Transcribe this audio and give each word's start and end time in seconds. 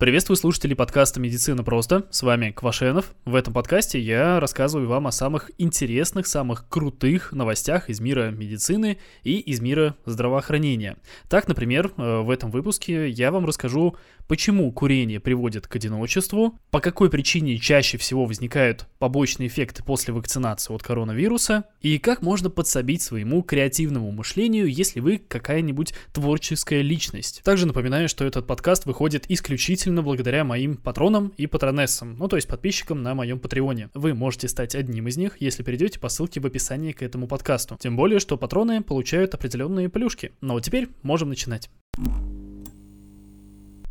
Приветствую 0.00 0.36
слушателей 0.36 0.76
подкаста 0.76 1.18
«Медицина 1.18 1.64
просто». 1.64 2.06
С 2.12 2.22
вами 2.22 2.52
Квашенов. 2.52 3.16
В 3.24 3.34
этом 3.34 3.52
подкасте 3.52 3.98
я 3.98 4.38
рассказываю 4.38 4.88
вам 4.88 5.08
о 5.08 5.10
самых 5.10 5.50
интересных, 5.58 6.28
самых 6.28 6.68
крутых 6.68 7.32
новостях 7.32 7.90
из 7.90 7.98
мира 7.98 8.30
медицины 8.30 8.98
и 9.24 9.40
из 9.40 9.58
мира 9.58 9.96
здравоохранения. 10.06 10.98
Так, 11.28 11.48
например, 11.48 11.90
э, 11.96 12.20
в 12.20 12.30
этом 12.30 12.52
выпуске 12.52 13.08
я 13.08 13.32
вам 13.32 13.44
расскажу, 13.44 13.96
почему 14.28 14.70
курение 14.70 15.18
приводит 15.18 15.66
к 15.66 15.74
одиночеству, 15.74 16.56
по 16.70 16.78
какой 16.78 17.10
причине 17.10 17.58
чаще 17.58 17.98
всего 17.98 18.24
возникают 18.24 18.86
побочные 19.00 19.48
эффекты 19.48 19.82
после 19.82 20.14
вакцинации 20.14 20.72
от 20.72 20.84
коронавируса 20.84 21.64
и 21.80 21.98
как 21.98 22.22
можно 22.22 22.50
подсобить 22.50 23.02
своему 23.02 23.42
креативному 23.42 24.12
мышлению, 24.12 24.72
если 24.72 25.00
вы 25.00 25.18
какая-нибудь 25.18 25.92
творческая 26.12 26.82
личность. 26.82 27.42
Также 27.42 27.66
напоминаю, 27.66 28.08
что 28.08 28.24
этот 28.24 28.46
подкаст 28.46 28.86
выходит 28.86 29.24
исключительно 29.28 29.87
исключительно 29.88 30.02
благодаря 30.02 30.44
моим 30.44 30.76
патронам 30.76 31.32
и 31.38 31.46
патронессам, 31.46 32.16
ну 32.18 32.28
то 32.28 32.36
есть 32.36 32.46
подписчикам 32.46 33.02
на 33.02 33.14
моем 33.14 33.40
патреоне. 33.40 33.88
Вы 33.94 34.12
можете 34.12 34.46
стать 34.46 34.74
одним 34.74 35.08
из 35.08 35.16
них, 35.16 35.40
если 35.40 35.62
перейдете 35.62 35.98
по 35.98 36.10
ссылке 36.10 36.40
в 36.40 36.46
описании 36.46 36.92
к 36.92 37.02
этому 37.02 37.26
подкасту. 37.26 37.78
Тем 37.80 37.96
более, 37.96 38.20
что 38.20 38.36
патроны 38.36 38.82
получают 38.82 39.34
определенные 39.34 39.88
плюшки. 39.88 40.32
Ну 40.42 40.54
вот 40.54 40.62
теперь 40.62 40.88
можем 41.02 41.30
начинать. 41.30 41.70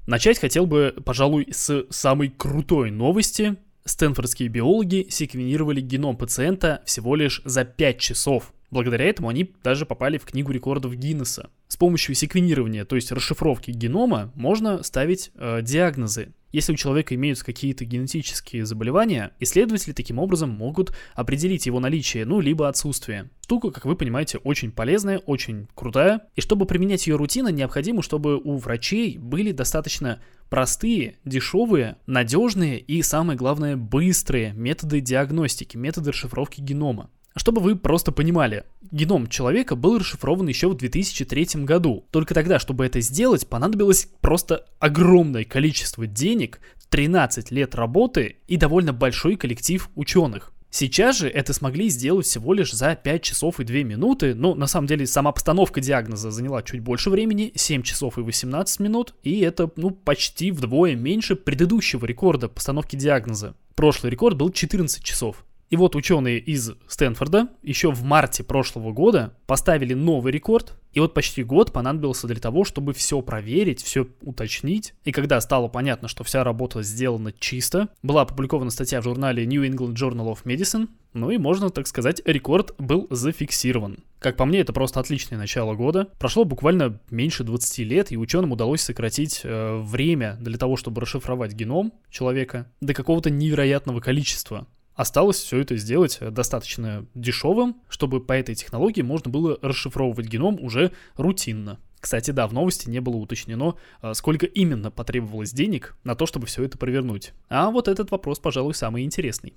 Начать 0.06 0.40
хотел 0.40 0.68
бы, 0.68 0.94
пожалуй, 1.04 1.48
с 1.52 1.86
самой 1.90 2.30
крутой 2.30 2.92
новости. 2.92 3.56
Стэнфордские 3.86 4.50
биологи 4.50 5.08
секвенировали 5.10 5.82
геном 5.82 6.16
пациента 6.16 6.82
всего 6.86 7.16
лишь 7.16 7.42
за 7.44 7.66
5 7.66 8.00
часов. 8.00 8.54
Благодаря 8.70 9.06
этому 9.06 9.30
они 9.30 9.52
даже 9.64 9.86
попали 9.86 10.18
в 10.18 10.26
книгу 10.26 10.52
рекордов 10.52 10.94
Гиннесса. 10.94 11.50
С 11.68 11.76
помощью 11.76 12.16
секвенирования, 12.16 12.86
то 12.86 12.96
есть 12.96 13.12
расшифровки 13.12 13.72
генома, 13.72 14.32
можно 14.36 14.84
ставить 14.84 15.32
э, 15.36 15.62
диагнозы. 15.62 16.34
Если 16.54 16.72
у 16.72 16.78
человека 16.78 17.14
имеются 17.14 17.44
какие-то 17.44 17.84
генетические 17.84 18.66
заболевания, 18.66 19.34
исследователи 19.40 19.92
таким 19.92 20.18
образом 20.18 20.50
могут 20.50 20.94
определить 21.14 21.66
его 21.66 21.82
наличие, 21.82 22.26
ну, 22.26 22.40
либо 22.40 22.70
отсутствие. 22.70 23.30
Штука, 23.42 23.72
как 23.72 23.86
вы 23.86 23.98
понимаете, 23.98 24.38
очень 24.38 24.72
полезная, 24.72 25.20
очень 25.20 25.68
крутая. 25.76 26.22
И 26.36 26.42
чтобы 26.42 26.66
применять 26.66 27.06
ее 27.06 27.18
рутинно, 27.18 27.50
необходимо, 27.50 28.02
чтобы 28.02 28.38
у 28.38 28.56
врачей 28.56 29.18
были 29.18 29.52
достаточно 29.52 30.22
простые, 30.50 31.18
дешевые, 31.26 31.98
надежные 32.08 32.80
и, 32.80 33.02
самое 33.02 33.38
главное, 33.38 33.76
быстрые 33.76 34.54
методы 34.54 35.02
диагностики, 35.02 35.76
методы 35.76 36.12
расшифровки 36.12 36.62
генома. 36.62 37.10
Чтобы 37.38 37.62
вы 37.62 37.76
просто 37.76 38.12
понимали, 38.12 38.64
геном 38.92 39.28
человека 39.28 39.76
был 39.76 40.00
расшифрован 40.00 40.48
еще 40.48 40.70
в 40.70 40.76
2003 40.76 41.64
году. 41.64 42.04
Только 42.10 42.34
тогда, 42.34 42.58
чтобы 42.58 42.86
это 42.86 43.00
сделать, 43.00 43.48
понадобилось 43.48 44.10
просто 44.22 44.66
огромное 44.80 45.44
количество 45.44 46.08
денег, 46.08 46.60
13 46.90 47.52
лет 47.52 47.76
работы 47.76 48.38
и 48.48 48.58
довольно 48.58 48.92
большой 48.92 49.36
коллектив 49.36 49.88
ученых. 49.96 50.52
Сейчас 50.70 51.20
же 51.20 51.30
это 51.30 51.54
смогли 51.54 51.90
сделать 51.90 52.26
всего 52.26 52.54
лишь 52.54 52.74
за 52.74 52.96
5 52.96 53.22
часов 53.22 53.60
и 53.60 53.64
2 53.64 53.84
минуты, 53.84 54.34
но 54.34 54.56
на 54.56 54.68
самом 54.68 54.88
деле 54.88 55.06
сама 55.06 55.32
постановка 55.32 55.80
диагноза 55.80 56.32
заняла 56.32 56.64
чуть 56.64 56.82
больше 56.82 57.10
времени, 57.10 57.52
7 57.56 57.84
часов 57.84 58.18
и 58.18 58.22
18 58.22 58.80
минут, 58.80 59.14
и 59.24 59.40
это 59.42 59.70
ну 59.76 59.92
почти 59.92 60.52
вдвое 60.52 60.96
меньше 60.96 61.36
предыдущего 61.36 62.06
рекорда 62.06 62.50
постановки 62.50 62.96
диагноза. 62.96 63.56
Прошлый 63.76 64.12
рекорд 64.12 64.38
был 64.38 64.52
14 64.52 65.04
часов. 65.04 65.46
И 65.70 65.76
вот 65.76 65.96
ученые 65.96 66.40
из 66.40 66.72
Стэнфорда 66.88 67.50
еще 67.62 67.92
в 67.92 68.04
марте 68.04 68.44
прошлого 68.44 68.94
года 68.94 69.34
поставили 69.46 69.94
новый 69.94 70.32
рекорд, 70.32 70.76
и 70.94 71.00
вот 71.00 71.14
почти 71.14 71.44
год 71.44 71.74
понадобился 71.74 72.26
для 72.26 72.38
того, 72.38 72.64
чтобы 72.64 72.94
все 72.94 73.22
проверить, 73.22 73.84
все 73.84 74.08
уточнить. 74.22 74.94
И 75.04 75.12
когда 75.12 75.40
стало 75.42 75.68
понятно, 75.68 76.08
что 76.08 76.24
вся 76.24 76.44
работа 76.44 76.82
сделана 76.84 77.34
чисто, 77.38 77.90
была 78.02 78.22
опубликована 78.22 78.72
статья 78.72 79.02
в 79.02 79.04
журнале 79.04 79.46
New 79.46 79.64
England 79.64 79.94
Journal 79.94 80.34
of 80.34 80.44
Medicine, 80.46 80.88
ну 81.14 81.30
и 81.32 81.38
можно, 81.38 81.70
так 81.70 81.88
сказать, 81.88 82.22
рекорд 82.26 82.74
был 82.78 83.08
зафиксирован. 83.10 84.04
Как 84.20 84.38
по 84.38 84.46
мне, 84.46 84.60
это 84.60 84.74
просто 84.74 85.00
отличное 85.00 85.38
начало 85.38 85.74
года. 85.74 86.10
Прошло 86.20 86.44
буквально 86.46 87.00
меньше 87.10 87.44
20 87.44 87.80
лет, 87.80 88.12
и 88.12 88.18
ученым 88.18 88.52
удалось 88.52 88.82
сократить 88.82 89.42
э, 89.44 89.80
время 89.82 90.38
для 90.40 90.58
того, 90.58 90.78
чтобы 90.78 91.02
расшифровать 91.02 91.54
геном 91.54 91.94
человека 92.10 92.72
до 92.82 92.94
какого-то 92.94 93.30
невероятного 93.30 94.00
количества. 94.00 94.68
Осталось 94.98 95.38
все 95.38 95.60
это 95.60 95.78
сделать 95.78 96.18
достаточно 96.20 97.06
дешевым, 97.14 97.78
чтобы 97.88 98.20
по 98.20 98.34
этой 98.34 98.56
технологии 98.56 99.04
можно 99.04 99.30
было 99.30 99.60
расшифровывать 99.62 100.26
геном 100.26 100.58
уже 100.60 100.92
рутинно. 101.16 101.78
Кстати, 102.00 102.32
да, 102.32 102.48
в 102.48 102.54
новости 102.54 102.90
не 102.90 103.00
было 103.00 103.18
уточнено, 103.18 103.76
а, 104.02 104.16
сколько 104.16 104.48
именно 104.48 104.90
потребовалось 104.90 105.52
денег 105.52 105.96
на 106.04 106.16
то, 106.16 106.26
чтобы 106.26 106.48
все 106.48 106.64
это 106.64 106.80
провернуть. 106.80 107.34
А 107.48 107.70
вот 107.70 107.88
этот 107.88 108.10
вопрос, 108.10 108.40
пожалуй, 108.40 108.74
самый 108.74 109.04
интересный. 109.04 109.54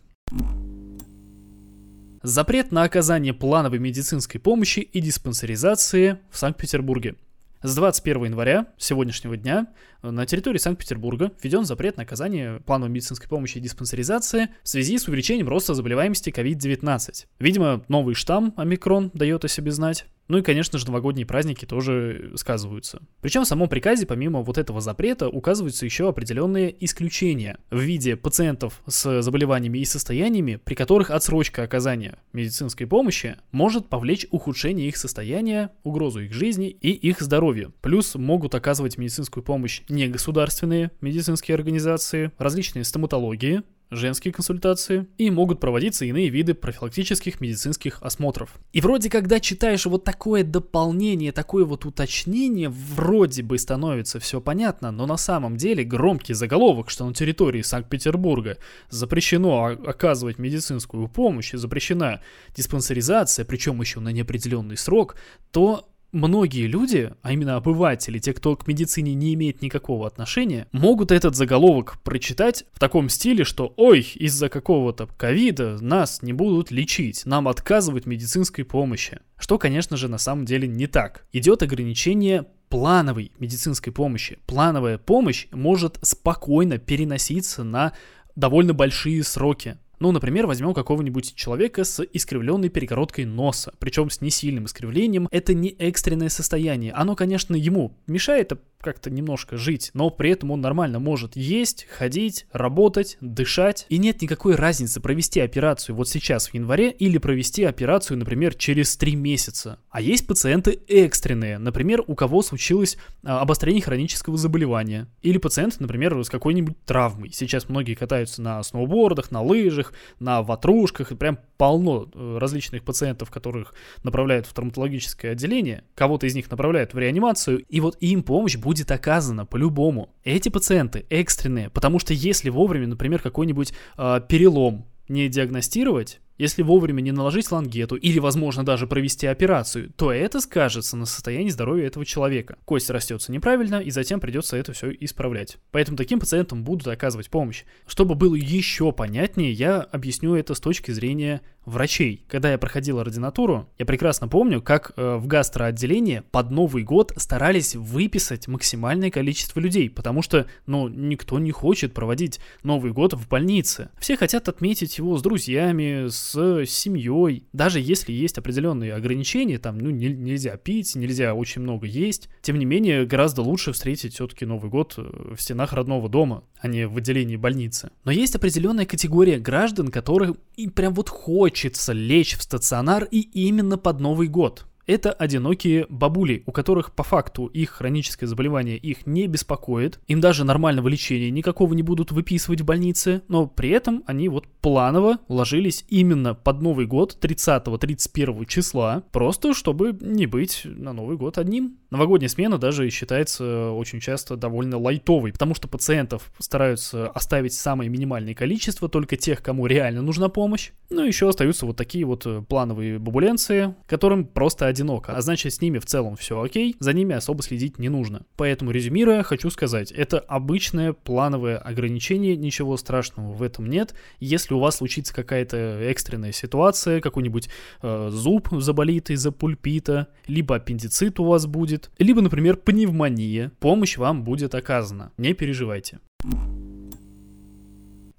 Запрет 2.23 2.71
на 2.71 2.83
оказание 2.83 3.33
плановой 3.33 3.79
медицинской 3.79 4.39
помощи 4.39 4.81
и 4.81 5.01
диспансеризации 5.01 6.19
в 6.31 6.37
Санкт-Петербурге. 6.37 7.17
С 7.63 7.75
21 7.75 8.25
января 8.25 8.67
сегодняшнего 8.79 9.37
дня 9.37 9.69
на 10.03 10.27
территории 10.27 10.59
Санкт-Петербурга 10.59 11.33
введен 11.43 11.65
запрет 11.65 11.97
на 11.97 12.05
оказание 12.05 12.61
плановой 12.61 12.91
медицинской 12.91 13.29
помощи 13.29 13.59
и 13.59 13.61
диспансеризации 13.61 14.49
в 14.63 14.69
связи 14.69 14.99
с 14.99 15.09
увеличением 15.09 15.49
роста 15.49 15.75
заболеваемости 15.75 16.31
COVID-19. 16.31 17.27
Видимо, 17.39 17.85
новый 17.89 18.15
штамм 18.15 18.55
омикрон 18.57 19.11
дает 19.15 19.45
о 19.45 19.49
себе 19.49 19.71
знать. 19.73 20.07
Ну 20.31 20.39
и, 20.39 20.43
конечно 20.43 20.79
же, 20.79 20.87
новогодние 20.87 21.27
праздники 21.27 21.65
тоже 21.65 22.31
сказываются. 22.37 23.03
Причем 23.21 23.43
в 23.43 23.49
самом 23.49 23.69
приказе, 23.69 24.07
помимо 24.07 24.43
вот 24.43 24.59
этого 24.59 24.81
запрета, 24.81 25.29
указываются 25.29 25.85
еще 25.85 26.09
определенные 26.09 26.73
исключения 26.85 27.59
в 27.69 27.81
виде 27.81 28.15
пациентов 28.15 28.81
с 28.87 29.23
заболеваниями 29.23 29.79
и 29.79 29.85
состояниями, 29.85 30.61
при 30.63 30.77
которых 30.77 31.11
отсрочка 31.11 31.65
оказания 31.65 32.21
медицинской 32.33 32.87
помощи 32.87 33.39
может 33.51 33.89
повлечь 33.89 34.25
ухудшение 34.31 34.87
их 34.87 34.99
состояния, 34.99 35.73
угрозу 35.83 36.21
их 36.21 36.33
жизни 36.33 36.69
и 36.69 36.93
их 36.93 37.21
здоровью. 37.21 37.75
Плюс 37.81 38.15
могут 38.15 38.55
оказывать 38.55 38.99
медицинскую 38.99 39.43
помощь 39.43 39.83
негосударственные 39.91 40.91
медицинские 41.01 41.55
организации, 41.55 42.33
различные 42.39 42.85
стоматологии, 42.85 43.63
женские 43.91 44.33
консультации 44.33 45.07
и 45.19 45.31
могут 45.31 45.61
проводиться 45.61 46.05
иные 46.05 46.29
виды 46.29 46.55
профилактических 46.55 47.41
медицинских 47.41 48.01
осмотров. 48.03 48.55
И 48.73 48.81
вроде 48.81 49.11
когда 49.11 49.41
читаешь 49.41 49.87
вот 49.87 50.05
такое 50.05 50.45
дополнение, 50.45 51.33
такое 51.33 51.65
вот 51.65 51.85
уточнение, 51.85 52.69
вроде 52.69 53.43
бы 53.43 53.59
становится 53.59 54.21
все 54.21 54.41
понятно, 54.41 54.91
но 54.93 55.07
на 55.07 55.17
самом 55.17 55.57
деле 55.57 55.85
громкий 55.85 56.35
заголовок, 56.35 56.91
что 56.91 57.05
на 57.05 57.15
территории 57.15 57.63
Санкт-Петербурга 57.63 58.59
запрещено 58.89 59.65
оказывать 59.65 60.39
медицинскую 60.39 61.09
помощь 61.09 61.53
и 61.55 61.57
запрещена 61.57 62.23
диспансеризация, 62.57 63.45
причем 63.45 63.81
еще 63.81 64.01
на 64.01 64.11
неопределенный 64.11 64.77
срок, 64.77 65.17
то 65.51 65.91
многие 66.13 66.67
люди, 66.67 67.13
а 67.23 67.33
именно 67.33 67.57
обыватели, 67.57 68.19
те, 68.19 68.33
кто 68.33 68.57
к 68.57 68.67
медицине 68.67 69.15
не 69.15 69.35
имеет 69.35 69.63
никакого 69.63 70.07
отношения, 70.07 70.67
могут 70.73 71.13
этот 71.13 71.37
заголовок 71.37 72.01
прочитать 72.03 72.65
в 72.73 72.79
таком 72.79 73.09
стиле, 73.09 73.45
что 73.45 73.73
«Ой, 73.77 74.01
из-за 74.15 74.49
какого-то 74.49 75.07
ковида 75.07 75.79
нас 75.81 76.23
не 76.23 76.33
будут 76.33 76.71
лечить, 76.71 77.27
нам 77.27 77.49
отказывают 77.49 78.07
медицинской 78.07 78.65
помощи». 78.65 79.21
Что, 79.39 79.59
конечно 79.59 79.97
же, 79.97 80.09
на 80.09 80.19
самом 80.19 80.45
деле 80.45 80.69
не 80.69 80.87
так. 80.87 81.25
Идет 81.33 81.63
ограничение 81.63 82.47
плановой 82.69 83.33
медицинской 83.39 83.93
помощи. 83.93 84.39
Плановая 84.47 84.99
помощь 84.99 85.49
может 85.51 85.99
спокойно 86.03 86.79
переноситься 86.79 87.65
на 87.65 87.93
довольно 88.37 88.75
большие 88.75 89.25
сроки. 89.25 89.77
Ну, 90.01 90.13
например, 90.13 90.47
возьмем 90.47 90.73
какого-нибудь 90.73 91.35
человека 91.35 91.85
с 91.85 92.03
искривленной 92.03 92.71
перегородкой 92.71 93.27
носа, 93.27 93.73
причем 93.79 94.09
с 94.09 94.23
несильным 94.23 94.65
искривлением. 94.65 95.29
Это 95.31 95.53
не 95.53 95.69
экстренное 95.69 96.31
состояние. 96.31 96.93
Оно, 96.93 97.15
конечно, 97.15 97.55
ему 97.55 97.95
мешает 98.07 98.53
как-то 98.81 99.11
немножко 99.11 99.57
жить, 99.57 99.91
но 99.95 100.11
при 100.11 100.31
этом 100.31 100.51
он 100.51 100.61
нормально 100.61 100.99
может 100.99 101.37
есть, 101.37 101.87
ходить, 101.91 102.47
работать, 102.53 103.19
дышать. 103.21 103.87
И 103.89 103.99
нет 103.99 104.23
никакой 104.23 104.55
разницы 104.55 105.01
провести 105.01 105.41
операцию 105.41 105.95
вот 105.95 106.09
сейчас 106.09 106.49
в 106.49 106.55
январе 106.55 106.91
или 106.91 107.19
провести 107.19 107.65
операцию, 107.65 108.19
например, 108.19 108.55
через 108.55 108.97
3 108.97 109.17
месяца. 109.17 109.79
А 109.91 110.01
есть 110.01 110.27
пациенты 110.27 110.81
экстренные, 110.89 111.59
например, 111.59 112.03
у 112.07 112.15
кого 112.15 112.43
случилось 112.43 112.97
а, 113.23 113.41
обострение 113.41 113.83
хронического 113.83 114.37
заболевания. 114.37 115.09
Или 115.23 115.39
пациент, 115.39 115.79
например, 115.79 116.19
с 116.25 116.31
какой-нибудь 116.31 116.83
травмой. 116.85 117.31
Сейчас 117.33 117.69
многие 117.69 117.95
катаются 117.95 118.41
на 118.41 118.63
сноубордах, 118.63 119.31
на 119.31 119.43
лыжах, 119.43 119.90
на 120.19 120.43
ватрушках, 120.43 121.13
и 121.13 121.17
прям 121.17 121.39
полно 121.57 122.09
э, 122.13 122.39
различных 122.39 122.85
пациентов, 122.85 123.31
которых 123.31 123.75
направляют 124.03 124.47
в 124.47 124.53
травматологическое 124.53 125.33
отделение. 125.33 125.85
Кого-то 125.95 126.27
из 126.27 126.35
них 126.35 126.51
направляют 126.51 126.95
в 126.95 126.99
реанимацию, 126.99 127.65
и 127.69 127.81
вот 127.81 127.97
им 128.01 128.23
помощь 128.23 128.57
будет 128.57 128.91
оказана 128.91 129.47
по-любому. 129.47 130.15
Эти 130.25 130.49
пациенты 130.49 131.07
экстренные, 131.11 131.71
потому 131.71 131.99
что 131.99 132.15
если 132.15 132.51
вовремя, 132.51 132.87
например, 132.87 133.21
какой-нибудь 133.21 133.73
э, 133.97 134.21
перелом 134.29 134.87
не 135.09 135.29
диагностировать, 135.29 136.21
если 136.41 136.63
вовремя 136.63 137.03
не 137.03 137.13
наложить 137.13 137.53
лангету 137.53 137.97
или, 137.97 138.19
возможно, 138.19 138.65
даже 138.65 138.87
провести 138.87 139.27
операцию, 139.27 139.93
то 139.95 140.11
это 140.11 140.41
скажется 140.41 140.97
на 140.97 141.05
состоянии 141.05 141.51
здоровья 141.51 141.87
этого 141.87 142.07
человека. 142.07 142.57
Кость 142.65 142.89
растется 142.89 143.31
неправильно, 143.31 143.77
и 143.77 143.91
затем 143.91 144.21
придется 144.21 144.57
это 144.57 144.73
все 144.73 144.91
исправлять. 144.91 145.59
Поэтому 145.71 145.99
таким 145.99 146.19
пациентам 146.19 146.65
будут 146.65 146.89
оказывать 146.89 147.29
помощь. 147.29 147.65
Чтобы 147.87 148.15
было 148.15 148.35
еще 148.35 148.91
понятнее, 148.91 149.53
я 149.53 149.83
объясню 149.83 150.35
это 150.35 150.55
с 150.55 150.61
точки 150.61 150.93
зрения 150.93 151.43
врачей. 151.71 152.25
Когда 152.29 152.53
я 152.53 152.59
проходил 152.59 152.99
ординатуру, 152.99 153.69
я 153.79 153.87
прекрасно 153.87 154.29
помню, 154.29 154.61
как 154.61 154.93
э, 154.97 155.17
в 155.17 155.27
гастроотделении 155.27 156.23
под 156.31 156.51
Новый 156.51 156.83
год 156.83 157.13
старались 157.17 157.75
выписать 157.75 158.49
максимальное 158.49 159.11
количество 159.11 159.61
людей, 159.61 159.89
потому 159.89 160.23
что, 160.23 160.47
ну, 160.67 160.89
никто 160.89 161.39
не 161.39 161.53
хочет 161.53 161.95
проводить 161.95 162.41
Новый 162.63 162.93
год 162.93 163.15
в 163.15 163.29
больнице. 163.29 163.91
Все 163.99 164.17
хотят 164.17 164.49
отметить 164.49 164.99
его 164.99 165.17
с 165.17 165.23
друзьями, 165.23 166.09
с 166.09 166.67
семьей. 166.67 167.45
Даже 167.53 167.81
если 167.81 168.13
есть 168.13 168.37
определенные 168.39 168.95
ограничения, 168.95 169.59
там, 169.59 169.79
ну, 169.79 169.91
не, 169.91 170.09
нельзя 170.09 170.57
пить, 170.57 170.95
нельзя 170.97 171.35
очень 171.35 171.63
много 171.63 171.87
есть. 171.87 172.29
Тем 172.43 172.59
не 172.59 172.65
менее, 172.65 173.07
гораздо 173.07 173.43
лучше 173.43 173.73
встретить 173.73 174.15
все-таки 174.15 174.45
Новый 174.45 174.71
год 174.71 174.95
э, 174.97 175.35
в 175.37 175.41
стенах 175.41 175.73
родного 175.73 176.09
дома, 176.09 176.45
а 176.61 176.69
не 176.69 176.87
в 176.87 176.97
отделении 176.97 177.37
больницы. 177.37 177.91
Но 178.05 178.13
есть 178.13 178.35
определенная 178.35 178.87
категория 178.87 179.39
граждан, 179.39 179.89
которых 179.89 180.37
и 180.57 180.69
прям 180.69 180.95
вот 180.95 181.09
хочется 181.09 181.60
лечь 181.93 182.37
в 182.37 182.43
стационар 182.43 183.05
и 183.05 183.21
именно 183.21 183.77
под 183.77 184.01
Новый 184.01 184.29
год 184.29 184.67
это 184.91 185.13
одинокие 185.13 185.87
бабули, 185.89 186.43
у 186.47 186.53
которых 186.53 186.93
по 186.93 187.03
факту 187.03 187.47
их 187.47 187.71
хроническое 187.71 188.29
заболевание 188.29 188.77
их 188.77 189.07
не 189.07 189.27
беспокоит, 189.27 190.01
им 190.09 190.21
даже 190.21 190.45
нормального 190.45 190.89
лечения 190.89 191.31
никакого 191.31 191.75
не 191.75 191.83
будут 191.83 192.11
выписывать 192.11 192.61
в 192.61 192.65
больнице, 192.65 193.23
но 193.29 193.47
при 193.47 193.71
этом 193.71 194.03
они 194.07 194.29
вот 194.29 194.47
планово 194.61 195.19
ложились 195.29 195.85
именно 195.89 196.35
под 196.35 196.61
Новый 196.61 196.87
год 196.87 197.17
30-31 197.21 198.47
числа, 198.47 199.05
просто 199.13 199.55
чтобы 199.55 199.97
не 200.01 200.27
быть 200.27 200.63
на 200.65 200.93
Новый 200.93 201.17
год 201.17 201.39
одним. 201.39 201.79
Новогодняя 201.91 202.29
смена 202.29 202.59
даже 202.59 202.89
считается 202.91 203.71
очень 203.71 204.01
часто 204.01 204.37
довольно 204.37 204.79
лайтовой, 204.79 205.33
потому 205.33 205.55
что 205.55 205.69
пациентов 205.69 206.33
стараются 206.39 207.09
оставить 207.09 207.53
самое 207.53 207.91
минимальное 207.91 208.35
количество, 208.35 208.89
только 208.89 209.17
тех, 209.17 209.43
кому 209.43 209.67
реально 209.67 210.03
нужна 210.03 210.29
помощь. 210.29 210.71
Ну, 210.89 211.05
еще 211.05 211.29
остаются 211.29 211.67
вот 211.67 211.77
такие 211.77 212.05
вот 212.05 212.27
плановые 212.49 212.99
бабуленцы, 212.99 213.75
которым 213.87 214.25
просто 214.25 214.67
один 214.67 214.80
одиноко, 214.81 215.13
а 215.15 215.21
значит 215.21 215.53
с 215.53 215.61
ними 215.61 215.79
в 215.79 215.87
целом 215.87 216.17
все 216.17 216.41
окей, 216.41 216.77
за 216.79 216.93
ними 216.93 217.15
особо 217.15 217.43
следить 217.43 217.79
не 217.79 217.89
нужно. 217.89 218.25
Поэтому 218.37 218.71
резюмируя, 218.71 219.23
хочу 219.23 219.51
сказать, 219.51 219.93
это 219.93 220.19
обычное 220.19 220.93
плановое 220.93 221.59
ограничение, 221.59 222.37
ничего 222.37 222.77
страшного 222.77 223.33
в 223.33 223.43
этом 223.43 223.69
нет. 223.69 223.95
Если 224.19 224.55
у 224.55 224.59
вас 224.59 224.77
случится 224.77 225.15
какая-то 225.15 225.57
экстренная 225.57 226.33
ситуация, 226.33 227.01
какой-нибудь 227.01 227.49
э, 227.83 228.09
зуб 228.11 228.49
заболит 228.53 229.11
из-за 229.11 229.33
пульпита, 229.33 230.09
либо 230.27 230.57
аппендицит 230.57 231.21
у 231.21 231.25
вас 231.25 231.47
будет, 231.47 231.91
либо, 231.99 232.21
например, 232.21 232.57
пневмония, 232.57 233.53
помощь 233.61 233.99
вам 233.99 234.25
будет 234.25 234.55
оказана. 234.55 235.13
Не 235.19 235.35
переживайте. 235.35 235.99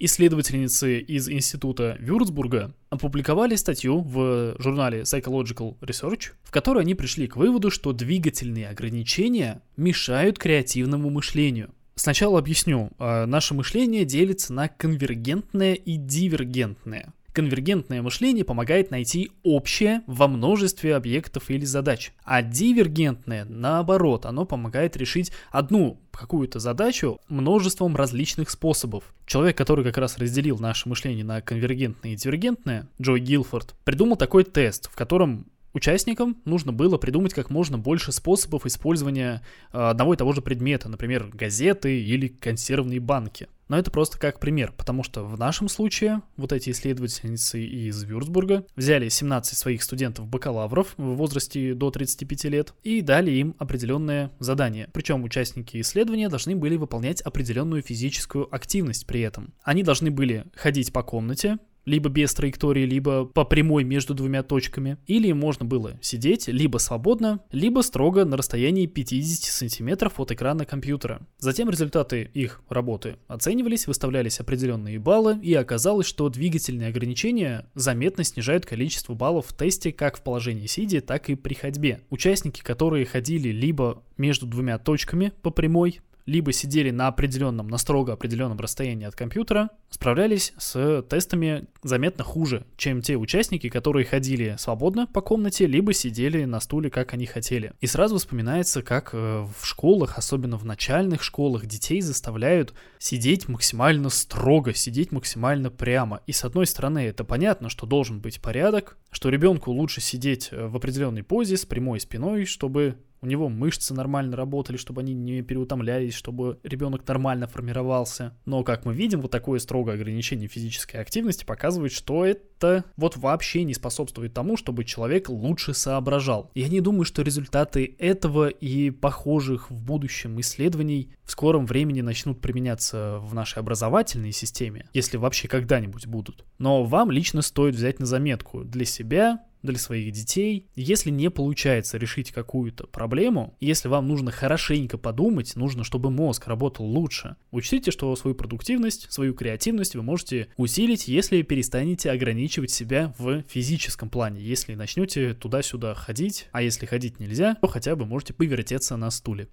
Исследовательницы 0.03 0.97
из 0.97 1.29
института 1.29 1.95
Вюрцбурга 1.99 2.73
опубликовали 2.89 3.53
статью 3.53 4.01
в 4.01 4.55
журнале 4.57 5.01
Psychological 5.01 5.77
Research, 5.79 6.31
в 6.41 6.49
которой 6.49 6.79
они 6.79 6.95
пришли 6.95 7.27
к 7.27 7.37
выводу, 7.37 7.69
что 7.69 7.93
двигательные 7.93 8.69
ограничения 8.69 9.61
мешают 9.77 10.39
креативному 10.39 11.11
мышлению. 11.11 11.69
Сначала 11.93 12.39
объясню. 12.39 12.89
А, 12.97 13.27
наше 13.27 13.53
мышление 13.53 14.03
делится 14.03 14.51
на 14.53 14.69
конвергентное 14.69 15.75
и 15.75 15.97
дивергентное. 15.97 17.13
Конвергентное 17.33 18.01
мышление 18.01 18.43
помогает 18.43 18.91
найти 18.91 19.31
общее 19.43 20.01
во 20.05 20.27
множестве 20.27 20.95
объектов 20.95 21.49
или 21.49 21.63
задач, 21.63 22.13
а 22.23 22.41
дивергентное, 22.41 23.45
наоборот, 23.45 24.25
оно 24.25 24.45
помогает 24.45 24.97
решить 24.97 25.31
одну 25.49 25.97
какую-то 26.11 26.59
задачу 26.59 27.19
множеством 27.29 27.95
различных 27.95 28.49
способов. 28.49 29.13
Человек, 29.25 29.57
который 29.57 29.85
как 29.85 29.97
раз 29.97 30.17
разделил 30.17 30.59
наше 30.59 30.89
мышление 30.89 31.23
на 31.23 31.41
конвергентное 31.41 32.13
и 32.13 32.15
дивергентное, 32.15 32.89
Джой 33.01 33.21
Гилфорд, 33.21 33.75
придумал 33.85 34.17
такой 34.17 34.43
тест, 34.43 34.89
в 34.91 34.95
котором 34.95 35.47
Участникам 35.73 36.37
нужно 36.45 36.73
было 36.73 36.97
придумать 36.97 37.33
как 37.33 37.49
можно 37.49 37.77
больше 37.77 38.11
способов 38.11 38.65
использования 38.65 39.41
э, 39.71 39.77
одного 39.77 40.13
и 40.13 40.17
того 40.17 40.33
же 40.33 40.41
предмета, 40.41 40.89
например, 40.89 41.29
газеты 41.33 42.01
или 42.01 42.27
консервные 42.27 42.99
банки. 42.99 43.47
Но 43.71 43.77
это 43.79 43.89
просто 43.89 44.19
как 44.19 44.41
пример, 44.41 44.73
потому 44.75 45.01
что 45.01 45.23
в 45.23 45.39
нашем 45.39 45.69
случае 45.69 46.23
вот 46.35 46.51
эти 46.51 46.71
исследовательницы 46.71 47.63
из 47.63 48.03
Вюрцбурга 48.03 48.65
взяли 48.75 49.07
17 49.07 49.57
своих 49.57 49.81
студентов-бакалавров 49.81 50.93
в 50.97 51.15
возрасте 51.15 51.73
до 51.73 51.89
35 51.89 52.43
лет 52.45 52.73
и 52.83 52.99
дали 52.99 53.31
им 53.31 53.55
определенное 53.59 54.29
задание. 54.39 54.89
Причем 54.91 55.23
участники 55.23 55.79
исследования 55.79 56.27
должны 56.27 56.53
были 56.53 56.75
выполнять 56.75 57.21
определенную 57.21 57.81
физическую 57.81 58.53
активность 58.53 59.07
при 59.07 59.21
этом. 59.21 59.53
Они 59.63 59.83
должны 59.83 60.11
были 60.11 60.43
ходить 60.53 60.91
по 60.91 61.01
комнате, 61.01 61.57
либо 61.85 62.09
без 62.09 62.33
траектории, 62.33 62.85
либо 62.85 63.25
по 63.25 63.43
прямой 63.45 63.83
между 63.83 64.13
двумя 64.13 64.43
точками. 64.43 64.97
Или 65.07 65.31
можно 65.31 65.65
было 65.65 65.97
сидеть 66.01 66.47
либо 66.47 66.77
свободно, 66.77 67.39
либо 67.51 67.81
строго 67.81 68.25
на 68.25 68.37
расстоянии 68.37 68.85
50 68.85 69.51
сантиметров 69.51 70.19
от 70.19 70.31
экрана 70.31 70.65
компьютера. 70.65 71.21
Затем 71.39 71.69
результаты 71.69 72.29
их 72.33 72.61
работы 72.69 73.15
оценивались, 73.27 73.87
выставлялись 73.87 74.39
определенные 74.39 74.99
баллы, 74.99 75.39
и 75.41 75.53
оказалось, 75.53 76.07
что 76.07 76.29
двигательные 76.29 76.89
ограничения 76.89 77.65
заметно 77.75 78.23
снижают 78.23 78.65
количество 78.65 79.13
баллов 79.13 79.47
в 79.47 79.57
тесте 79.57 79.91
как 79.91 80.17
в 80.17 80.21
положении 80.23 80.67
сидя, 80.67 81.01
так 81.01 81.29
и 81.29 81.35
при 81.35 81.53
ходьбе. 81.53 82.01
Участники, 82.09 82.61
которые 82.61 83.05
ходили 83.05 83.49
либо 83.49 84.03
между 84.17 84.45
двумя 84.45 84.77
точками 84.77 85.33
по 85.41 85.49
прямой, 85.49 86.01
либо 86.31 86.53
сидели 86.53 86.91
на 86.91 87.07
определенном, 87.07 87.67
на 87.67 87.77
строго 87.77 88.13
определенном 88.13 88.57
расстоянии 88.57 89.05
от 89.05 89.15
компьютера, 89.15 89.69
справлялись 89.89 90.53
с 90.57 91.03
тестами 91.09 91.65
заметно 91.83 92.23
хуже, 92.23 92.65
чем 92.77 93.01
те 93.01 93.17
участники, 93.17 93.67
которые 93.67 94.05
ходили 94.05 94.55
свободно 94.57 95.07
по 95.07 95.21
комнате, 95.21 95.67
либо 95.67 95.91
сидели 95.93 96.45
на 96.45 96.61
стуле, 96.61 96.89
как 96.89 97.13
они 97.13 97.25
хотели. 97.25 97.73
И 97.81 97.87
сразу 97.87 98.17
вспоминается, 98.17 98.81
как 98.81 99.09
э, 99.13 99.45
в 99.59 99.65
школах, 99.65 100.17
особенно 100.17 100.57
в 100.57 100.63
начальных 100.63 101.21
школах, 101.21 101.65
детей 101.65 101.99
заставляют 101.99 102.73
сидеть 102.97 103.49
максимально 103.49 104.09
строго, 104.09 104.73
сидеть 104.73 105.11
максимально 105.11 105.69
прямо. 105.69 106.21
И 106.27 106.31
с 106.31 106.45
одной 106.45 106.65
стороны, 106.65 106.99
это 106.99 107.25
понятно, 107.25 107.67
что 107.67 107.85
должен 107.85 108.21
быть 108.21 108.41
порядок, 108.41 108.97
что 109.11 109.27
ребенку 109.27 109.71
лучше 109.71 109.99
сидеть 109.99 110.47
э, 110.51 110.67
в 110.67 110.77
определенной 110.77 111.23
позе 111.23 111.57
с 111.57 111.65
прямой 111.65 111.99
спиной, 111.99 112.45
чтобы 112.45 112.95
у 113.21 113.27
него 113.27 113.49
мышцы 113.49 113.93
нормально 113.93 114.35
работали, 114.35 114.77
чтобы 114.77 115.01
они 115.01 115.13
не 115.13 115.41
переутомлялись, 115.41 116.13
чтобы 116.13 116.59
ребенок 116.63 117.07
нормально 117.07 117.47
формировался. 117.47 118.35
Но, 118.45 118.63
как 118.63 118.85
мы 118.85 118.93
видим, 118.93 119.21
вот 119.21 119.31
такое 119.31 119.59
строгое 119.59 119.95
ограничение 119.95 120.47
физической 120.47 120.97
активности 120.97 121.45
показывает, 121.45 121.91
что 121.91 122.25
это 122.25 122.85
вот 122.97 123.17
вообще 123.17 123.63
не 123.63 123.73
способствует 123.73 124.33
тому, 124.33 124.57
чтобы 124.57 124.85
человек 124.85 125.29
лучше 125.29 125.73
соображал. 125.73 126.51
Я 126.55 126.67
не 126.67 126.81
думаю, 126.81 127.05
что 127.05 127.21
результаты 127.21 127.95
этого 127.99 128.47
и 128.47 128.89
похожих 128.89 129.69
в 129.69 129.75
будущем 129.75 130.39
исследований 130.39 131.11
в 131.23 131.31
скором 131.31 131.65
времени 131.65 132.01
начнут 132.01 132.41
применяться 132.41 133.19
в 133.19 133.33
нашей 133.33 133.59
образовательной 133.59 134.31
системе, 134.31 134.87
если 134.93 135.17
вообще 135.17 135.47
когда-нибудь 135.47 136.07
будут. 136.07 136.45
Но 136.57 136.83
вам 136.83 137.11
лично 137.11 137.41
стоит 137.41 137.75
взять 137.75 137.99
на 137.99 138.05
заметку 138.05 138.63
для 138.63 138.85
себя, 138.85 139.43
для 139.63 139.77
своих 139.77 140.11
детей. 140.11 140.67
Если 140.75 141.09
не 141.09 141.29
получается 141.29 141.97
решить 141.97 142.31
какую-то 142.31 142.87
проблему, 142.87 143.55
если 143.59 143.87
вам 143.87 144.07
нужно 144.07 144.31
хорошенько 144.31 144.97
подумать, 144.97 145.55
нужно, 145.55 145.83
чтобы 145.83 146.09
мозг 146.11 146.47
работал 146.47 146.85
лучше, 146.85 147.35
учтите, 147.51 147.91
что 147.91 148.15
свою 148.15 148.35
продуктивность, 148.35 149.11
свою 149.11 149.33
креативность 149.33 149.95
вы 149.95 150.03
можете 150.03 150.47
усилить, 150.57 151.07
если 151.07 151.41
перестанете 151.41 152.11
ограничивать 152.11 152.71
себя 152.71 153.13
в 153.17 153.43
физическом 153.43 154.09
плане. 154.09 154.41
Если 154.41 154.75
начнете 154.75 155.33
туда-сюда 155.33 155.93
ходить, 155.93 156.47
а 156.51 156.61
если 156.61 156.85
ходить 156.85 157.19
нельзя, 157.19 157.55
то 157.55 157.67
хотя 157.67 157.95
бы 157.95 158.05
можете 158.05 158.33
повертеться 158.33 158.97
на 158.97 159.11
стуле. 159.11 159.47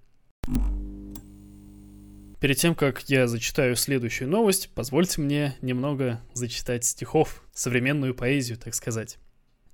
Перед 2.39 2.55
тем, 2.55 2.73
как 2.73 3.01
я 3.09 3.27
зачитаю 3.27 3.75
следующую 3.75 4.29
новость, 4.29 4.69
позвольте 4.73 5.19
мне 5.21 5.57
немного 5.61 6.21
зачитать 6.33 6.85
стихов, 6.85 7.43
современную 7.53 8.15
поэзию, 8.15 8.57
так 8.57 8.73
сказать. 8.73 9.17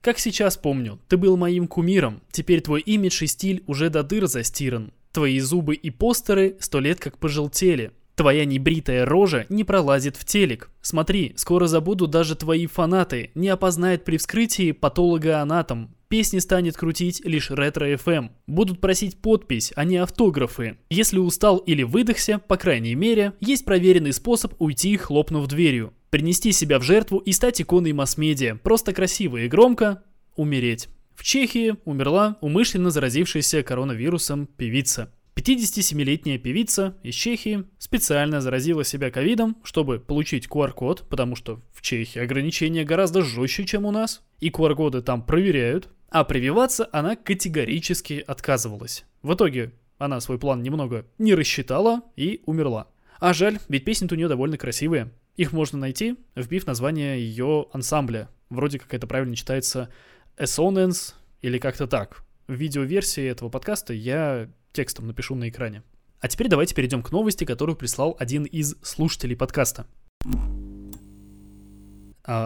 Как 0.06 0.20
сейчас 0.20 0.56
помню, 0.56 1.00
ты 1.08 1.18
был 1.18 1.36
моим 1.36 1.68
кумиром, 1.68 2.22
теперь 2.30 2.62
твой 2.62 2.82
имидж 2.82 3.24
и 3.24 3.26
стиль 3.26 3.64
уже 3.66 3.90
до 3.90 4.04
дыр 4.04 4.28
застиран. 4.28 4.94
Твои 5.12 5.40
зубы 5.40 5.74
и 5.74 5.90
постеры 5.90 6.58
сто 6.60 6.80
лет 6.80 7.00
как 7.00 7.18
пожелтели. 7.18 7.92
Твоя 8.14 8.46
небритая 8.46 9.08
рожа 9.08 9.48
не 9.50 9.64
пролазит 9.64 10.16
в 10.16 10.24
телек. 10.24 10.70
Смотри, 10.84 11.34
скоро 11.38 11.66
забуду 11.66 12.06
даже 12.06 12.36
твои 12.36 12.68
фанаты, 12.68 13.32
не 13.34 13.50
опознает 13.50 14.06
при 14.06 14.18
вскрытии 14.18 14.74
патологоанатом. 14.74 15.96
Песни 16.16 16.40
станет 16.40 16.78
крутить 16.78 17.26
лишь 17.26 17.52
ретро-ФМ. 17.52 18.30
Будут 18.48 18.80
просить 18.80 19.18
подпись, 19.18 19.74
а 19.76 19.84
не 19.84 19.98
автографы. 19.98 20.78
Если 20.90 21.18
устал 21.18 21.58
или 21.58 21.84
выдохся, 21.84 22.40
по 22.40 22.56
крайней 22.56 22.96
мере, 22.96 23.34
есть 23.42 23.66
проверенный 23.66 24.14
способ 24.14 24.54
уйти, 24.60 24.96
хлопнув 24.96 25.46
дверью. 25.48 25.94
Принести 26.12 26.54
себя 26.54 26.80
в 26.80 26.84
жертву 26.84 27.18
и 27.18 27.34
стать 27.34 27.62
иконой 27.62 27.92
масс-медиа. 27.92 28.56
Просто 28.56 28.94
красиво 28.94 29.36
и 29.36 29.50
громко 29.50 30.04
умереть. 30.38 30.88
В 31.16 31.24
Чехии 31.26 31.76
умерла 31.84 32.38
умышленно 32.40 32.92
заразившаяся 32.92 33.62
коронавирусом 33.62 34.48
певица. 34.48 35.12
57-летняя 35.36 36.38
певица 36.38 36.98
из 37.04 37.14
Чехии 37.14 37.66
специально 37.78 38.40
заразила 38.40 38.86
себя 38.86 39.12
ковидом, 39.12 39.58
чтобы 39.64 40.00
получить 40.00 40.48
QR-код, 40.48 41.10
потому 41.10 41.36
что 41.36 41.62
в 41.74 41.82
Чехии 41.82 42.20
ограничения 42.20 42.86
гораздо 42.86 43.22
жестче, 43.22 43.66
чем 43.66 43.86
у 43.86 43.92
нас, 43.92 44.25
и 44.40 44.50
QR-коды 44.50 45.02
там 45.02 45.24
проверяют, 45.24 45.90
а 46.10 46.24
прививаться 46.24 46.88
она 46.92 47.16
категорически 47.16 48.24
отказывалась. 48.26 49.06
В 49.22 49.34
итоге 49.34 49.74
она 49.98 50.20
свой 50.20 50.38
план 50.38 50.62
немного 50.62 51.06
не 51.18 51.36
рассчитала 51.36 52.02
и 52.16 52.42
умерла. 52.46 52.88
А 53.20 53.34
жаль, 53.34 53.60
ведь 53.70 53.86
песни-то 53.86 54.16
у 54.16 54.18
нее 54.18 54.28
довольно 54.28 54.58
красивые. 54.58 55.12
Их 55.38 55.52
можно 55.52 55.78
найти, 55.78 56.16
вбив 56.36 56.68
название 56.68 57.20
ее 57.20 57.68
ансамбля. 57.74 58.30
Вроде 58.50 58.80
как 58.80 58.94
это 58.94 59.08
правильно 59.08 59.36
читается 59.36 59.90
Essonance 60.38 61.14
или 61.42 61.58
как-то 61.58 61.88
так. 61.88 62.24
В 62.48 62.54
видеоверсии 62.54 63.24
этого 63.24 63.50
подкаста 63.50 63.94
я 63.94 64.50
текстом 64.72 65.08
напишу 65.08 65.36
на 65.36 65.50
экране. 65.50 65.84
А 66.20 66.28
теперь 66.28 66.48
давайте 66.48 66.76
перейдем 66.76 67.02
к 67.02 67.12
новости, 67.12 67.44
которую 67.44 67.76
прислал 67.76 68.16
один 68.20 68.44
из 68.44 68.76
слушателей 68.82 69.36
подкаста. 69.36 69.86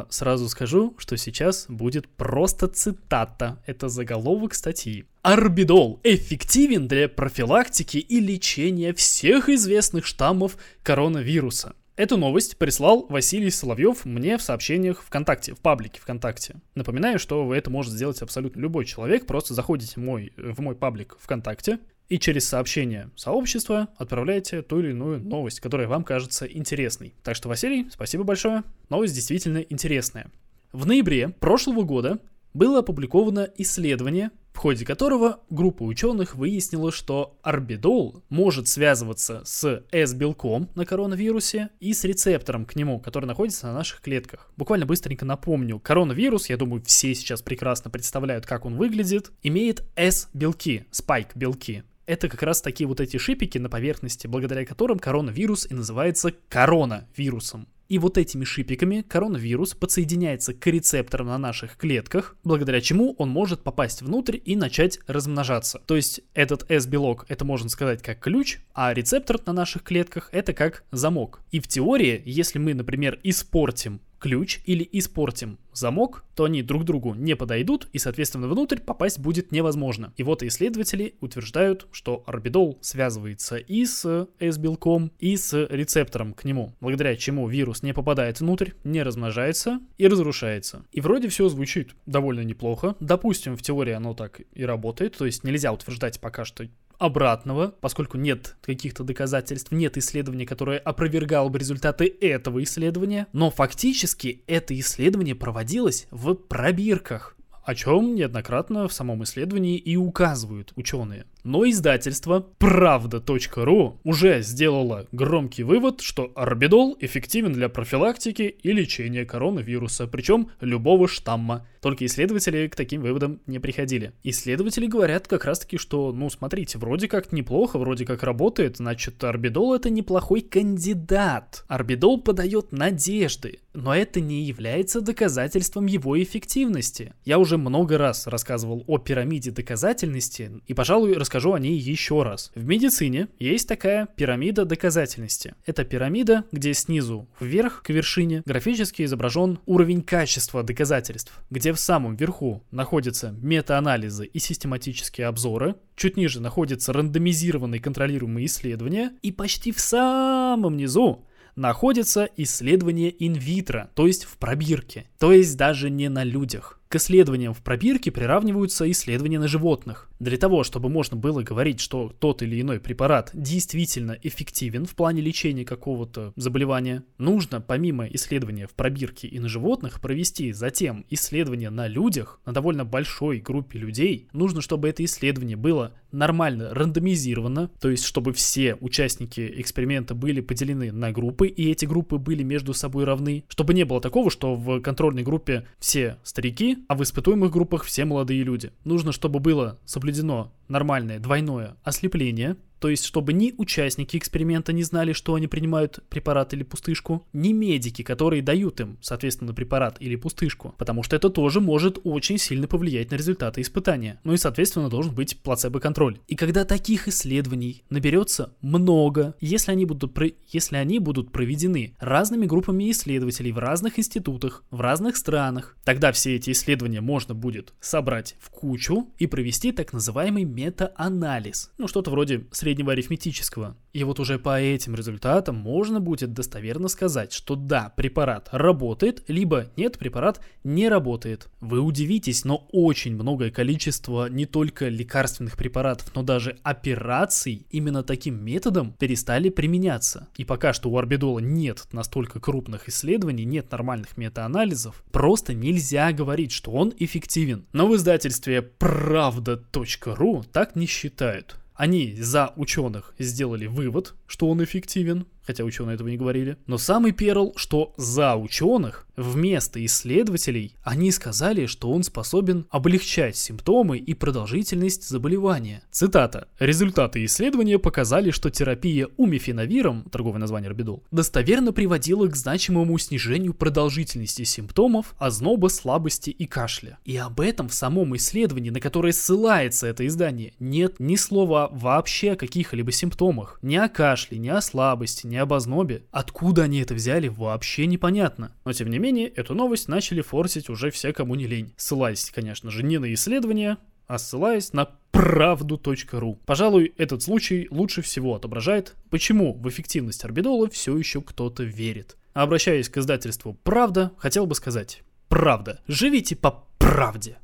Сразу 0.10 0.50
скажу, 0.50 0.96
что 0.98 1.18
сейчас 1.18 1.66
будет 1.70 2.08
просто 2.08 2.68
цитата. 2.68 3.62
Это 3.66 3.90
заголовок 3.90 4.54
статьи. 4.54 5.06
Арбидол 5.22 6.00
эффективен 6.04 6.88
для 6.88 7.10
профилактики 7.10 7.98
и 7.98 8.20
лечения 8.20 8.94
всех 8.94 9.50
известных 9.50 10.06
штаммов 10.06 10.58
коронавируса. 10.84 11.76
Эту 12.00 12.16
новость 12.16 12.58
прислал 12.58 13.08
Василий 13.10 13.50
Соловьев 13.50 14.06
мне 14.06 14.38
в 14.38 14.42
сообщениях 14.42 15.04
ВКонтакте, 15.04 15.54
в 15.54 15.60
паблике 15.60 16.00
ВКонтакте. 16.00 16.56
Напоминаю, 16.74 17.20
что 17.20 17.54
это 17.54 17.70
может 17.70 17.92
сделать 17.92 18.22
абсолютно 18.22 18.62
любой 18.62 18.86
человек. 18.86 19.28
Просто 19.28 19.54
заходите 19.54 19.96
в 19.96 19.98
мой, 19.98 20.32
в 20.38 20.62
мой 20.62 20.76
паблик 20.76 21.18
ВКонтакте, 21.20 21.80
и 22.10 22.20
через 22.20 22.48
сообщение 22.48 23.12
сообщества 23.16 23.88
отправляете 23.98 24.62
ту 24.62 24.80
или 24.80 24.90
иную 24.90 25.22
новость, 25.22 25.60
которая 25.60 25.88
вам 25.88 26.04
кажется 26.04 26.46
интересной. 26.46 27.14
Так 27.24 27.36
что, 27.36 27.48
Василий, 27.48 27.88
спасибо 27.92 28.24
большое. 28.24 28.64
Новость 28.90 29.16
действительно 29.16 29.60
интересная. 29.60 30.32
В 30.72 30.86
ноябре 30.86 31.30
прошлого 31.30 31.84
года 31.84 32.20
было 32.54 32.80
опубликовано 32.80 33.48
исследование, 33.58 34.32
в 34.54 34.58
ходе 34.58 34.86
которого 34.86 35.40
группа 35.50 35.84
ученых 35.84 36.36
выяснила, 36.36 36.92
что 36.92 37.38
орбидол 37.44 38.24
может 38.30 38.68
связываться 38.68 39.42
с 39.46 39.84
S-белком 39.92 40.68
на 40.76 40.86
коронавирусе 40.86 41.70
и 41.80 41.94
с 41.94 42.04
рецептором 42.04 42.66
к 42.66 42.76
нему, 42.76 43.00
который 43.00 43.26
находится 43.26 43.68
на 43.68 43.74
наших 43.74 44.02
клетках. 44.02 44.52
Буквально 44.58 44.86
быстренько 44.86 45.26
напомню, 45.26 45.80
коронавирус, 45.80 46.50
я 46.50 46.58
думаю, 46.58 46.84
все 46.84 47.14
сейчас 47.14 47.42
прекрасно 47.44 47.92
представляют, 47.92 48.46
как 48.46 48.66
он 48.66 48.76
выглядит, 48.76 49.32
имеет 49.44 49.84
S-белки, 49.96 50.88
спайк-белки 50.92 51.84
это 52.10 52.28
как 52.28 52.42
раз 52.42 52.62
такие 52.62 52.88
вот 52.88 53.00
эти 53.00 53.18
шипики 53.18 53.60
на 53.60 53.70
поверхности, 53.70 54.26
благодаря 54.26 54.66
которым 54.66 54.98
коронавирус 54.98 55.68
и 55.70 55.76
называется 55.76 56.34
коронавирусом. 56.50 57.68
И 57.88 58.00
вот 58.00 58.18
этими 58.18 58.46
шипиками 58.46 59.02
коронавирус 59.02 59.76
подсоединяется 59.76 60.56
к 60.56 60.66
рецепторам 60.66 61.28
на 61.28 61.38
наших 61.38 61.78
клетках, 61.78 62.36
благодаря 62.44 62.82
чему 62.82 63.16
он 63.20 63.30
может 63.30 63.62
попасть 63.62 64.02
внутрь 64.02 64.40
и 64.44 64.56
начать 64.56 65.00
размножаться. 65.06 65.82
То 65.86 65.96
есть 65.96 66.22
этот 66.34 66.70
S-белок 66.70 67.26
это 67.30 67.46
можно 67.46 67.70
сказать 67.70 68.02
как 68.02 68.20
ключ, 68.20 68.58
а 68.74 68.92
рецептор 68.94 69.40
на 69.46 69.54
наших 69.54 69.84
клетках 69.84 70.30
это 70.32 70.54
как 70.54 70.86
замок. 70.92 71.42
И 71.52 71.60
в 71.60 71.68
теории, 71.68 72.22
если 72.26 72.58
мы, 72.58 72.74
например, 72.74 73.20
испортим 73.24 74.02
ключ 74.20 74.60
или 74.66 74.88
испортим 74.92 75.58
замок, 75.74 76.26
то 76.36 76.44
они 76.44 76.62
друг 76.62 76.84
другу 76.84 77.14
не 77.14 77.36
подойдут, 77.36 77.88
и, 77.94 78.00
соответственно, 78.00 78.48
внутрь 78.48 78.80
попасть 78.80 79.20
будет 79.20 79.52
невозможно. 79.52 80.14
И 80.18 80.24
вот 80.24 80.44
исследователи 80.44 81.16
утверждают, 81.22 81.88
что 81.92 82.24
орбидол 82.28 82.78
связывается 82.82 83.58
и 83.58 83.86
с 83.86 84.28
S-белком, 84.40 85.12
и 85.20 85.36
с 85.38 85.54
рецептором 85.70 86.34
к 86.34 86.44
нему, 86.44 86.74
благодаря 86.82 87.16
чему 87.16 87.48
вирус 87.48 87.82
не 87.82 87.94
попадает 87.94 88.40
внутрь, 88.40 88.72
не 88.84 89.04
размножается 89.04 89.80
и 89.98 90.08
разрушается. 90.08 90.86
И 90.92 91.02
вроде 91.02 91.30
все 91.30 91.48
звучит 91.50 91.96
довольно 92.06 92.42
неплохо. 92.42 92.96
Допустим, 93.00 93.56
в 93.56 93.62
теории 93.62 93.94
оно 93.94 94.14
так 94.14 94.42
и 94.54 94.66
работает, 94.66 95.18
то 95.18 95.26
есть 95.26 95.44
нельзя 95.44 95.72
утверждать 95.72 96.20
пока 96.20 96.46
что 96.46 96.68
обратного, 97.00 97.74
поскольку 97.82 98.18
нет 98.18 98.58
каких-то 98.62 99.04
доказательств, 99.04 99.72
нет 99.72 99.98
исследования, 99.98 100.46
которое 100.46 100.78
опровергало 100.78 101.50
бы 101.50 101.58
результаты 101.58 102.14
этого 102.22 102.62
исследования, 102.64 103.28
но 103.34 103.50
фактически 103.50 104.44
это 104.46 104.78
исследование 104.80 105.34
проводилось 105.34 106.08
в 106.12 106.36
пробирках 106.36 107.36
о 107.70 107.76
чем 107.76 108.16
неоднократно 108.16 108.88
в 108.88 108.94
самом 108.94 109.24
исследовании 109.24 109.78
и 109.78 109.96
указывают 109.96 110.74
ученые. 110.76 111.26
Но 111.44 111.68
издательство 111.68 112.46
правда.ру 112.58 114.00
уже 114.04 114.42
сделало 114.42 115.08
громкий 115.12 115.64
вывод, 115.64 116.02
что 116.02 116.32
орбидол 116.36 116.98
эффективен 117.00 117.54
для 117.54 117.70
профилактики 117.70 118.56
и 118.62 118.72
лечения 118.72 119.26
коронавируса, 119.26 120.08
причем 120.08 120.50
любого 120.60 121.08
штамма. 121.08 121.66
Только 121.82 122.06
исследователи 122.06 122.68
к 122.68 122.76
таким 122.76 123.02
выводам 123.02 123.40
не 123.48 123.60
приходили. 123.60 124.12
Исследователи 124.24 124.86
говорят 124.86 125.28
как 125.28 125.46
раз 125.46 125.60
таки, 125.60 125.78
что, 125.78 126.12
ну 126.12 126.30
смотрите, 126.30 126.78
вроде 126.78 127.08
как 127.08 127.32
неплохо, 127.32 127.80
вроде 127.80 128.06
как 128.06 128.24
работает, 128.24 128.78
значит 128.78 129.24
орбидол 129.24 129.74
это 129.74 129.90
неплохой 129.90 130.42
кандидат. 130.42 131.64
Орбидол 131.68 132.22
подает 132.22 132.74
надежды, 132.74 133.60
но 133.74 133.96
это 133.96 134.20
не 134.20 134.44
является 134.44 135.00
доказательством 135.00 135.86
его 135.86 136.22
эффективности. 136.22 137.14
Я 137.24 137.40
уже 137.40 137.58
много 137.58 137.98
раз 137.98 138.28
рассказывал 138.28 138.84
о 138.88 138.98
пирамиде 138.98 139.52
доказательности, 139.52 140.52
и, 140.68 140.74
пожалуй, 140.74 141.14
расскажу 141.30 141.54
о 141.54 141.60
ней 141.60 141.78
еще 141.78 142.24
раз. 142.24 142.52
В 142.56 142.66
медицине 142.66 143.28
есть 143.38 143.68
такая 143.68 144.08
пирамида 144.16 144.66
доказательности. 144.66 145.54
Это 145.68 145.84
пирамида, 145.84 146.46
где 146.52 146.74
снизу 146.74 147.28
вверх 147.40 147.84
к 147.84 147.92
вершине 147.92 148.42
графически 148.48 149.04
изображен 149.04 149.60
уровень 149.68 150.02
качества 150.02 150.64
доказательств, 150.64 151.32
где 151.52 151.72
в 151.72 151.80
самом 151.80 152.16
верху 152.16 152.64
находятся 152.72 153.36
метаанализы 153.44 154.26
и 154.26 154.40
систематические 154.40 155.28
обзоры, 155.28 155.76
чуть 155.96 156.18
ниже 156.18 156.42
находятся 156.42 156.94
рандомизированные 156.94 157.80
контролируемые 157.80 158.48
исследования, 158.48 159.12
и 159.22 159.32
почти 159.32 159.72
в 159.72 159.80
самом 159.80 160.78
низу 160.78 161.28
находится 161.56 162.28
исследование 162.38 163.14
инвитро, 163.24 163.92
то 163.94 164.08
есть 164.08 164.24
в 164.24 164.38
пробирке, 164.38 165.06
то 165.20 165.32
есть 165.32 165.56
даже 165.58 165.92
не 165.92 166.10
на 166.10 166.24
людях. 166.24 166.79
К 166.92 166.96
исследованиям 166.96 167.54
в 167.54 167.62
пробирке 167.62 168.10
приравниваются 168.10 168.90
исследования 168.90 169.38
на 169.38 169.48
животных. 169.48 170.10
Для 170.20 170.38
того, 170.38 170.64
чтобы 170.64 170.90
можно 170.90 171.16
было 171.16 171.44
говорить, 171.44 171.80
что 171.80 172.12
тот 172.18 172.42
или 172.42 172.60
иной 172.60 172.80
препарат 172.80 173.30
действительно 173.32 174.18
эффективен 174.24 174.88
в 174.88 174.96
плане 174.96 175.22
лечения 175.22 175.66
какого-то 175.66 176.34
заболевания, 176.36 177.04
нужно 177.20 177.62
помимо 177.62 178.08
исследования 178.08 178.66
в 178.66 178.72
пробирке 178.72 179.28
и 179.28 179.38
на 179.38 179.48
животных 179.48 180.02
провести 180.02 180.52
затем 180.52 181.06
исследование 181.12 181.70
на 181.70 181.86
людях, 181.86 182.40
на 182.48 182.54
довольно 182.54 182.86
большой 182.86 183.38
группе 183.38 183.78
людей. 183.78 184.28
Нужно, 184.34 184.62
чтобы 184.62 184.90
это 184.90 185.06
исследование 185.06 185.58
было 185.58 185.94
нормально 186.12 186.74
рандомизировано, 186.74 187.70
то 187.80 187.90
есть 187.90 188.06
чтобы 188.06 188.34
все 188.34 188.76
участники 188.76 189.54
эксперимента 189.58 190.16
были 190.16 190.42
поделены 190.42 190.92
на 190.92 191.12
группы, 191.12 191.48
и 191.48 191.72
эти 191.72 191.86
группы 191.86 192.18
были 192.18 192.44
между 192.44 192.74
собой 192.74 193.04
равны, 193.04 193.44
чтобы 193.48 193.74
не 193.74 193.84
было 193.84 194.02
такого, 194.02 194.30
что 194.30 194.56
в 194.56 194.82
контрольной 194.82 195.24
группе 195.24 195.66
все 195.80 196.18
старики, 196.24 196.80
а 196.88 196.96
в 196.96 197.04
испытуемых 197.04 197.52
группах 197.52 197.84
все 197.84 198.06
молодые 198.06 198.44
люди. 198.44 198.72
Нужно, 198.84 199.12
чтобы 199.12 199.40
было 199.40 199.80
соблюдено 199.86 200.54
нормальное 200.68 201.20
двойное 201.20 201.76
ослепление, 201.84 202.58
то 202.80 202.90
есть, 202.90 203.06
чтобы 203.06 203.34
ни 203.34 203.54
участники 203.58 204.18
эксперимента 204.18 204.74
не 204.74 204.84
знали, 204.84 205.14
что 205.14 205.36
они 205.36 205.48
принимают 205.48 206.00
препарат 206.10 206.54
или 206.54 206.64
пустышку, 206.64 207.28
ни 207.34 207.52
медики, 207.52 208.02
которые 208.02 208.42
дают 208.42 208.80
им, 208.80 208.98
соответственно, 209.02 209.54
препарат 209.54 209.98
или 210.00 210.16
пустышку, 210.16 210.74
потому 210.78 211.04
что 211.04 211.16
это 211.16 211.30
тоже 211.30 211.60
может 211.60 212.00
очень 212.04 212.38
сильно 212.38 212.68
повлиять 212.68 213.12
на 213.12 213.16
результаты 213.16 213.62
испытания. 213.62 214.20
Ну 214.24 214.34
и, 214.34 214.38
соответственно, 214.38 214.90
должен 214.90 215.14
быть 215.14 215.38
плацебо-контроль. 215.42 216.20
И 216.28 216.36
когда 216.36 216.66
таких 216.66 217.08
исследований 217.08 217.84
наберется 217.90 218.56
много, 218.62 219.36
если 219.40 219.72
они 219.72 219.86
будут, 219.86 220.14
про... 220.14 220.28
если 220.48 220.78
они 220.78 221.00
будут 221.00 221.32
проведены 221.32 221.96
разными 222.00 222.46
группами 222.46 222.90
исследователей 222.92 223.52
в 223.52 223.60
разных 223.60 224.00
институтах, 224.00 224.64
в 224.72 224.82
разных 224.82 225.18
странах, 225.18 225.78
тогда 225.84 226.12
все 226.12 226.36
эти 226.36 226.52
исследования 226.52 227.02
можно 227.02 227.34
будет 227.36 227.74
собрать 227.80 228.36
в 228.40 228.50
кучу 228.50 229.10
и 229.18 229.28
провести 229.28 229.72
так 229.72 229.94
называемый 229.94 230.44
мета-анализ. 230.44 231.72
Ну, 231.78 231.88
что-то 231.88 232.12
вроде 232.12 232.48
среднего 232.52 232.69
среднего 232.70 232.92
арифметического. 232.92 233.76
И 233.94 234.04
вот 234.04 234.20
уже 234.20 234.38
по 234.38 234.62
этим 234.62 234.94
результатам 234.94 235.56
можно 235.56 236.00
будет 236.00 236.34
достоверно 236.34 236.88
сказать, 236.88 237.34
что 237.34 237.56
да, 237.56 237.92
препарат 237.98 238.50
работает, 238.52 239.24
либо 239.28 239.66
нет, 239.76 239.98
препарат 239.98 240.40
не 240.64 240.88
работает. 240.88 241.48
Вы 241.62 241.80
удивитесь, 241.80 242.46
но 242.46 242.68
очень 242.72 243.16
многое 243.16 243.50
количество 243.50 244.30
не 244.30 244.46
только 244.46 244.88
лекарственных 244.88 245.58
препаратов, 245.58 246.12
но 246.14 246.22
даже 246.22 246.58
операций 246.62 247.66
именно 247.72 248.04
таким 248.04 248.44
методом 248.46 248.94
перестали 248.94 249.50
применяться. 249.50 250.28
И 250.38 250.46
пока 250.46 250.72
что 250.72 250.92
у 250.92 250.98
орбидола 251.00 251.40
нет 251.40 251.88
настолько 251.92 252.40
крупных 252.40 252.88
исследований, 252.88 253.46
нет 253.46 253.72
нормальных 253.72 254.16
метаанализов, 254.16 255.04
просто 255.12 255.56
нельзя 255.56 256.12
говорить, 256.12 256.52
что 256.52 256.70
он 256.72 256.94
эффективен. 257.00 257.66
Но 257.74 257.88
в 257.88 257.96
издательстве 257.96 258.62
правда.ру 258.62 260.44
так 260.52 260.76
не 260.76 260.86
считают. 260.86 261.58
Они 261.80 262.14
за 262.14 262.52
ученых 262.58 263.14
сделали 263.20 263.66
вывод, 263.66 264.14
что 264.30 264.48
он 264.48 264.64
эффективен, 264.64 265.26
хотя 265.50 265.64
ученые 265.64 265.96
этого 265.96 266.08
не 266.08 266.16
говорили. 266.16 266.58
Но 266.68 266.78
самый 266.78 267.12
перл, 267.12 267.54
что 267.56 267.96
за 267.98 268.36
ученых 268.36 269.08
вместо 269.16 269.84
исследователей 269.84 270.76
они 270.84 271.12
сказали, 271.12 271.66
что 271.66 271.92
он 271.92 272.04
способен 272.04 272.68
облегчать 272.70 273.36
симптомы 273.36 273.98
и 273.98 274.14
продолжительность 274.14 275.10
заболевания. 275.10 275.82
Цитата. 275.90 276.48
Результаты 276.60 277.26
исследования 277.26 277.80
показали, 277.80 278.30
что 278.30 278.52
терапия 278.52 279.08
умифенавиром, 279.18 280.04
торговое 280.12 280.40
название 280.40 280.70
орбидол, 280.70 281.04
достоверно 281.10 281.74
приводила 281.74 282.28
к 282.28 282.36
значимому 282.36 282.96
снижению 283.00 283.56
продолжительности 283.56 284.44
симптомов, 284.44 285.16
озноба, 285.18 285.70
слабости 285.70 286.30
и 286.30 286.46
кашля. 286.46 287.00
И 287.06 287.18
об 287.18 287.42
этом 287.42 287.70
в 287.70 287.74
самом 287.74 288.16
исследовании, 288.16 288.70
на 288.70 288.80
которое 288.80 289.14
ссылается 289.14 289.88
это 289.88 290.06
издание, 290.06 290.54
нет 290.60 291.00
ни 291.00 291.16
слова 291.16 291.70
вообще 291.72 292.34
о 292.34 292.36
каких-либо 292.36 292.92
симптомах. 292.92 293.58
Ни 293.64 293.78
о 293.78 293.90
кашле, 293.90 294.19
ни 294.36 294.50
о 294.50 294.62
слабости, 294.62 295.28
ни 295.28 295.36
об 295.36 295.54
ознобе. 295.54 296.04
Откуда 296.12 296.64
они 296.64 296.80
это 296.80 296.94
взяли, 296.94 297.28
вообще 297.28 297.86
непонятно. 297.86 298.54
Но 298.66 298.74
тем 298.74 298.90
не 298.90 299.00
менее, 299.00 299.28
эту 299.28 299.54
новость 299.54 299.88
начали 299.88 300.22
форсить 300.22 300.70
уже 300.70 300.92
все, 300.92 301.14
кому 301.14 301.36
не 301.36 301.48
лень. 301.48 301.74
Ссылаясь, 301.78 302.32
конечно 302.32 302.72
же, 302.72 302.84
не 302.84 302.98
на 302.98 303.14
исследования, 303.14 303.78
а 304.08 304.18
ссылаясь 304.18 304.74
на 304.74 304.90
правду.ру. 305.12 306.40
Пожалуй, 306.46 306.94
этот 306.98 307.24
случай 307.24 307.68
лучше 307.72 308.02
всего 308.02 308.36
отображает, 308.36 308.96
почему 309.10 309.54
в 309.54 309.68
эффективность 309.70 310.24
орбидола 310.24 310.70
все 310.70 310.98
еще 310.98 311.22
кто-то 311.22 311.64
верит. 311.64 312.18
Обращаясь 312.34 312.90
к 312.90 312.98
издательству 312.98 313.54
«Правда», 313.64 314.12
хотел 314.18 314.46
бы 314.46 314.56
сказать 314.56 315.04
«Правда, 315.28 315.82
живите 315.88 316.36
по 316.36 316.66
правде». 316.78 317.38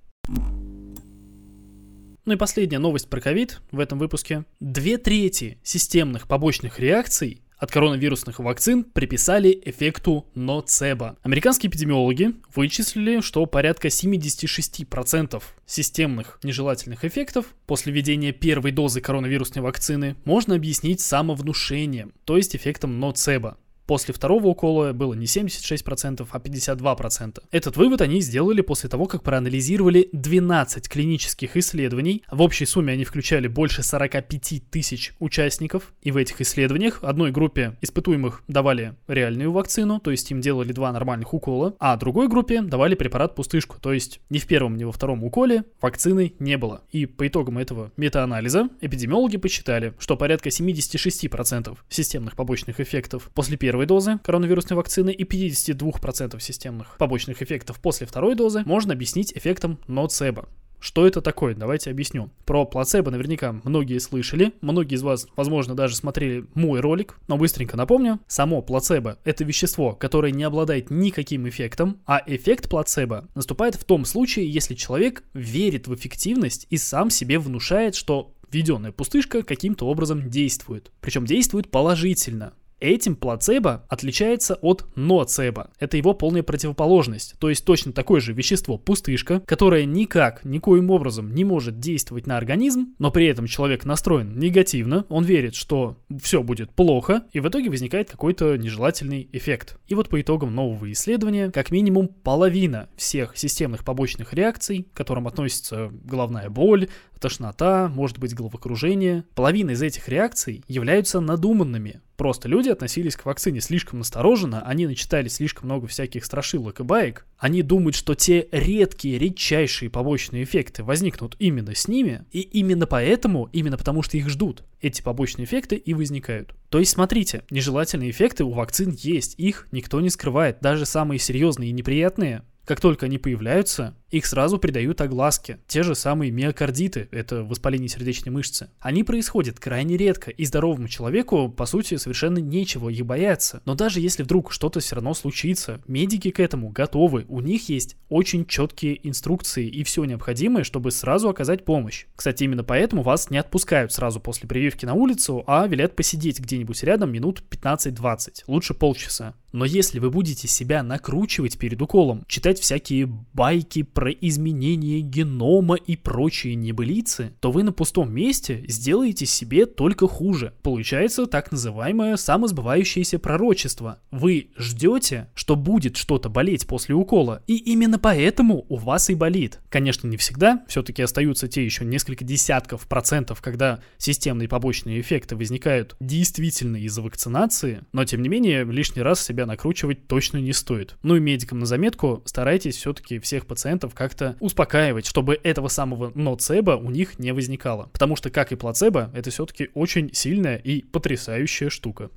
Ну 2.25 2.33
и 2.33 2.37
последняя 2.37 2.79
новость 2.79 3.07
про 3.07 3.21
ковид 3.21 3.61
в 3.71 3.79
этом 3.79 3.99
выпуске. 3.99 4.45
Две 4.59 4.97
трети 4.97 5.59
системных 5.63 6.27
побочных 6.27 6.79
реакций 6.79 7.41
от 7.57 7.71
коронавирусных 7.71 8.39
вакцин 8.39 8.83
приписали 8.83 9.61
эффекту 9.63 10.25
ноцебо. 10.33 11.17
Американские 11.21 11.69
эпидемиологи 11.69 12.33
вычислили, 12.53 13.21
что 13.21 13.45
порядка 13.45 13.89
76% 13.89 15.43
системных 15.67 16.39
нежелательных 16.43 17.05
эффектов 17.05 17.45
после 17.67 17.93
введения 17.93 18.31
первой 18.31 18.71
дозы 18.71 19.01
коронавирусной 19.01 19.63
вакцины 19.63 20.15
можно 20.25 20.55
объяснить 20.55 21.01
самовнушением, 21.01 22.11
то 22.25 22.37
есть 22.37 22.55
эффектом 22.55 22.99
ноцебо. 22.99 23.57
После 23.85 24.13
второго 24.13 24.47
укола 24.47 24.93
было 24.93 25.13
не 25.13 25.25
76%, 25.25 26.27
а 26.29 26.39
52%. 26.39 27.43
Этот 27.51 27.77
вывод 27.77 28.01
они 28.01 28.21
сделали 28.21 28.61
после 28.61 28.89
того, 28.89 29.05
как 29.05 29.23
проанализировали 29.23 30.09
12 30.11 30.89
клинических 30.89 31.55
исследований. 31.57 32.23
В 32.31 32.41
общей 32.41 32.65
сумме 32.65 32.93
они 32.93 33.03
включали 33.03 33.47
больше 33.47 33.83
45 33.83 34.69
тысяч 34.71 35.13
участников. 35.19 35.93
И 36.01 36.11
в 36.11 36.17
этих 36.17 36.41
исследованиях 36.41 36.99
одной 37.03 37.31
группе 37.31 37.77
испытуемых 37.81 38.43
давали 38.47 38.95
реальную 39.07 39.51
вакцину, 39.51 39.99
то 39.99 40.11
есть 40.11 40.29
им 40.31 40.41
делали 40.41 40.71
два 40.71 40.91
нормальных 40.91 41.33
укола, 41.33 41.75
а 41.79 41.95
другой 41.97 42.27
группе 42.27 42.61
давали 42.61 42.95
препарат-пустышку, 42.95 43.77
то 43.79 43.93
есть 43.93 44.19
ни 44.29 44.39
в 44.39 44.47
первом, 44.47 44.77
ни 44.77 44.83
во 44.83 44.91
втором 44.91 45.23
уколе 45.23 45.63
вакцины 45.81 46.33
не 46.39 46.57
было. 46.57 46.81
И 46.91 47.05
по 47.05 47.27
итогам 47.27 47.57
этого 47.57 47.91
метаанализа 47.97 48.69
эпидемиологи 48.81 49.37
посчитали, 49.37 49.93
что 49.99 50.17
порядка 50.17 50.49
76% 50.49 51.77
системных 51.89 52.35
побочных 52.35 52.79
эффектов 52.79 53.29
после 53.33 53.57
первого 53.57 53.74
первой 53.75 53.87
дозы 53.87 54.19
коронавирусной 54.23 54.77
вакцины 54.77 55.09
и 55.09 55.25
52% 55.25 56.39
системных 56.39 56.95
побочных 56.97 57.41
эффектов 57.41 57.81
после 57.81 58.07
второй 58.07 58.33
дозы 58.35 58.63
можно 58.65 58.93
объяснить 58.93 59.33
эффектом 59.35 59.79
ноцебо. 59.87 60.47
Что 60.79 61.05
это 61.05 61.19
такое? 61.19 61.55
Давайте 61.55 61.91
объясню. 61.91 62.31
Про 62.45 62.63
плацебо 62.63 63.11
наверняка 63.11 63.51
многие 63.65 63.97
слышали, 63.97 64.53
многие 64.61 64.95
из 64.95 65.01
вас, 65.01 65.27
возможно, 65.35 65.75
даже 65.75 65.97
смотрели 65.97 66.45
мой 66.53 66.79
ролик, 66.79 67.19
но 67.27 67.35
быстренько 67.35 67.75
напомню. 67.75 68.21
Само 68.27 68.61
плацебо– 68.61 69.17
это 69.25 69.43
вещество, 69.43 69.91
которое 69.91 70.31
не 70.31 70.45
обладает 70.45 70.89
никаким 70.89 71.49
эффектом, 71.49 71.99
а 72.05 72.23
эффект 72.25 72.69
плацебо 72.69 73.27
наступает 73.35 73.75
в 73.75 73.83
том 73.83 74.05
случае, 74.05 74.49
если 74.49 74.73
человек 74.73 75.25
верит 75.33 75.89
в 75.89 75.95
эффективность 75.95 76.65
и 76.69 76.77
сам 76.77 77.09
себе 77.09 77.39
внушает, 77.39 77.95
что 77.95 78.35
введенная 78.49 78.93
пустышка 78.93 79.43
каким-то 79.43 79.85
образом 79.87 80.29
действует. 80.29 80.93
Причем 81.01 81.25
действует 81.25 81.69
положительно. 81.69 82.53
Этим 82.79 83.15
плацебо 83.15 83.85
отличается 83.89 84.55
от 84.55 84.85
ноцебо. 84.95 85.71
Это 85.79 85.97
его 85.97 86.13
полная 86.13 86.43
противоположность. 86.43 87.35
То 87.39 87.49
есть 87.49 87.63
точно 87.65 87.93
такое 87.93 88.19
же 88.19 88.33
вещество 88.33 88.77
пустышка, 88.77 89.39
которое 89.41 89.85
никак, 89.85 90.43
никоим 90.43 90.91
образом 90.91 91.33
не 91.33 91.43
может 91.45 91.79
действовать 91.79 92.27
на 92.27 92.37
организм, 92.37 92.93
но 92.99 93.11
при 93.11 93.27
этом 93.27 93.47
человек 93.47 93.85
настроен 93.85 94.37
негативно, 94.37 95.05
он 95.09 95.23
верит, 95.23 95.55
что 95.55 95.97
все 96.21 96.43
будет 96.43 96.71
плохо, 96.71 97.23
и 97.31 97.39
в 97.39 97.47
итоге 97.47 97.69
возникает 97.69 98.11
какой-то 98.11 98.57
нежелательный 98.57 99.29
эффект. 99.31 99.77
И 99.87 99.95
вот 99.95 100.09
по 100.09 100.19
итогам 100.19 100.53
нового 100.53 100.91
исследования, 100.91 101.51
как 101.51 101.71
минимум 101.71 102.09
половина 102.09 102.89
всех 102.97 103.37
системных 103.37 103.85
побочных 103.85 104.33
реакций, 104.33 104.87
к 104.93 104.97
которым 104.97 105.27
относится 105.27 105.91
головная 106.03 106.49
боль, 106.49 106.89
тошнота, 107.19 107.87
может 107.87 108.17
быть 108.17 108.33
головокружение. 108.33 109.23
Половина 109.35 109.71
из 109.71 109.81
этих 109.81 110.07
реакций 110.09 110.63
являются 110.67 111.19
надуманными. 111.19 112.01
Просто 112.17 112.47
люди 112.47 112.69
относились 112.69 113.15
к 113.15 113.25
вакцине 113.25 113.59
слишком 113.59 113.99
настороженно, 113.99 114.61
они 114.65 114.87
начитали 114.87 115.27
слишком 115.27 115.65
много 115.65 115.87
всяких 115.87 116.23
страшилок 116.23 116.79
и 116.79 116.83
баек. 116.83 117.25
Они 117.37 117.61
думают, 117.61 117.95
что 117.95 118.15
те 118.15 118.47
редкие, 118.51 119.19
редчайшие 119.19 119.89
побочные 119.89 120.43
эффекты 120.43 120.83
возникнут 120.83 121.35
именно 121.39 121.75
с 121.75 121.87
ними, 121.87 122.25
и 122.31 122.39
именно 122.39 122.87
поэтому, 122.87 123.49
именно 123.51 123.77
потому 123.77 124.01
что 124.01 124.17
их 124.17 124.29
ждут, 124.29 124.63
эти 124.81 125.01
побочные 125.01 125.45
эффекты 125.45 125.75
и 125.75 125.93
возникают. 125.93 126.55
То 126.69 126.79
есть, 126.79 126.91
смотрите, 126.91 127.43
нежелательные 127.49 128.11
эффекты 128.11 128.45
у 128.45 128.51
вакцин 128.51 128.91
есть, 128.91 129.35
их 129.37 129.67
никто 129.71 129.99
не 129.99 130.09
скрывает, 130.09 130.59
даже 130.61 130.85
самые 130.85 131.19
серьезные 131.19 131.69
и 131.69 131.73
неприятные 131.73 132.43
как 132.65 132.81
только 132.81 133.05
они 133.05 133.17
появляются, 133.19 133.95
их 134.15 134.25
сразу 134.25 134.57
придают 134.57 135.01
огласке. 135.01 135.59
Те 135.67 135.83
же 135.83 135.93
самые 135.93 136.31
миокардиты, 136.31 137.09
это 137.11 137.43
воспаление 137.43 137.89
сердечной 137.89 138.31
мышцы. 138.31 138.69
Они 138.79 139.03
происходят 139.03 139.59
крайне 139.59 139.97
редко, 139.97 140.31
и 140.31 140.45
здоровому 140.45 140.87
человеку, 140.87 141.49
по 141.49 141.65
сути, 141.65 141.97
совершенно 141.97 142.37
нечего 142.37 142.89
их 142.89 143.05
бояться. 143.05 143.61
Но 143.65 143.75
даже 143.75 143.99
если 143.99 144.23
вдруг 144.23 144.51
что-то 144.51 144.79
все 144.79 144.95
равно 144.95 145.13
случится, 145.13 145.81
медики 145.87 146.31
к 146.31 146.39
этому 146.39 146.69
готовы. 146.69 147.25
У 147.27 147.41
них 147.41 147.67
есть 147.69 147.97
очень 148.09 148.45
четкие 148.45 149.05
инструкции 149.07 149.67
и 149.67 149.83
все 149.83 150.05
необходимое, 150.05 150.63
чтобы 150.63 150.91
сразу 150.91 151.27
оказать 151.29 151.65
помощь. 151.65 152.05
Кстати, 152.15 152.43
именно 152.43 152.63
поэтому 152.63 153.03
вас 153.03 153.29
не 153.29 153.37
отпускают 153.37 153.91
сразу 153.91 154.19
после 154.19 154.47
прививки 154.47 154.85
на 154.85 154.93
улицу, 154.93 155.43
а 155.47 155.67
велят 155.67 155.95
посидеть 155.95 156.39
где-нибудь 156.39 156.83
рядом 156.83 157.11
минут 157.11 157.43
15-20, 157.49 158.43
лучше 158.47 158.73
полчаса. 158.73 159.33
Но 159.55 159.63
если 159.63 159.99
вы 159.99 160.11
будете 160.11 160.49
себя 160.49 160.83
накручивать 160.83 161.57
перед 161.57 161.81
уколом, 161.81 162.25
читать 162.27 162.59
всякие 162.59 163.05
байки 163.05 163.83
про 163.83 164.04
изменение 164.11 165.01
генома 165.01 165.75
и 165.75 165.95
прочие 165.95 166.55
небылицы, 166.55 167.33
то 167.39 167.51
вы 167.51 167.63
на 167.63 167.71
пустом 167.71 168.13
месте 168.13 168.63
сделаете 168.67 169.25
себе 169.25 169.65
только 169.65 170.07
хуже. 170.07 170.53
Получается 170.61 171.25
так 171.25 171.51
называемое 171.51 172.17
самосбывающееся 172.17 173.19
пророчество. 173.19 173.99
Вы 174.11 174.49
ждете, 174.57 175.29
что 175.33 175.55
будет 175.55 175.97
что-то 175.97 176.29
болеть 176.29 176.67
после 176.67 176.95
укола, 176.95 177.41
и 177.47 177.55
именно 177.55 177.99
поэтому 177.99 178.65
у 178.69 178.75
вас 178.75 179.09
и 179.09 179.15
болит. 179.15 179.59
Конечно, 179.69 180.07
не 180.07 180.17
всегда, 180.17 180.63
все-таки 180.67 181.01
остаются 181.01 181.47
те 181.47 181.65
еще 181.65 181.85
несколько 181.85 182.23
десятков 182.23 182.87
процентов, 182.87 183.41
когда 183.41 183.79
системные 183.97 184.47
побочные 184.47 185.01
эффекты 185.01 185.35
возникают 185.35 185.95
действительно 185.99 186.77
из-за 186.77 187.01
вакцинации, 187.01 187.81
но 187.91 188.05
тем 188.05 188.21
не 188.21 188.29
менее 188.29 188.63
лишний 188.63 189.01
раз 189.01 189.23
себя 189.23 189.45
накручивать 189.45 190.07
точно 190.07 190.37
не 190.37 190.53
стоит. 190.53 190.95
Ну 191.01 191.15
и 191.15 191.19
медикам 191.19 191.59
на 191.59 191.65
заметку, 191.65 192.21
старайтесь 192.25 192.77
все-таки 192.77 193.19
всех 193.19 193.47
пациентов 193.47 193.94
как-то 193.95 194.35
успокаивать, 194.39 195.05
чтобы 195.07 195.39
этого 195.43 195.67
самого 195.67 196.11
ноцебо 196.13 196.71
у 196.71 196.91
них 196.91 197.17
не 197.17 197.33
возникало. 197.33 197.89
Потому 197.93 198.15
что, 198.15 198.29
как 198.29 198.51
и 198.51 198.55
плацебо, 198.55 199.09
это 199.15 199.31
все-таки 199.31 199.69
очень 199.73 200.13
сильная 200.13 200.57
и 200.57 200.83
потрясающая 200.83 201.69
штука. 201.69 202.11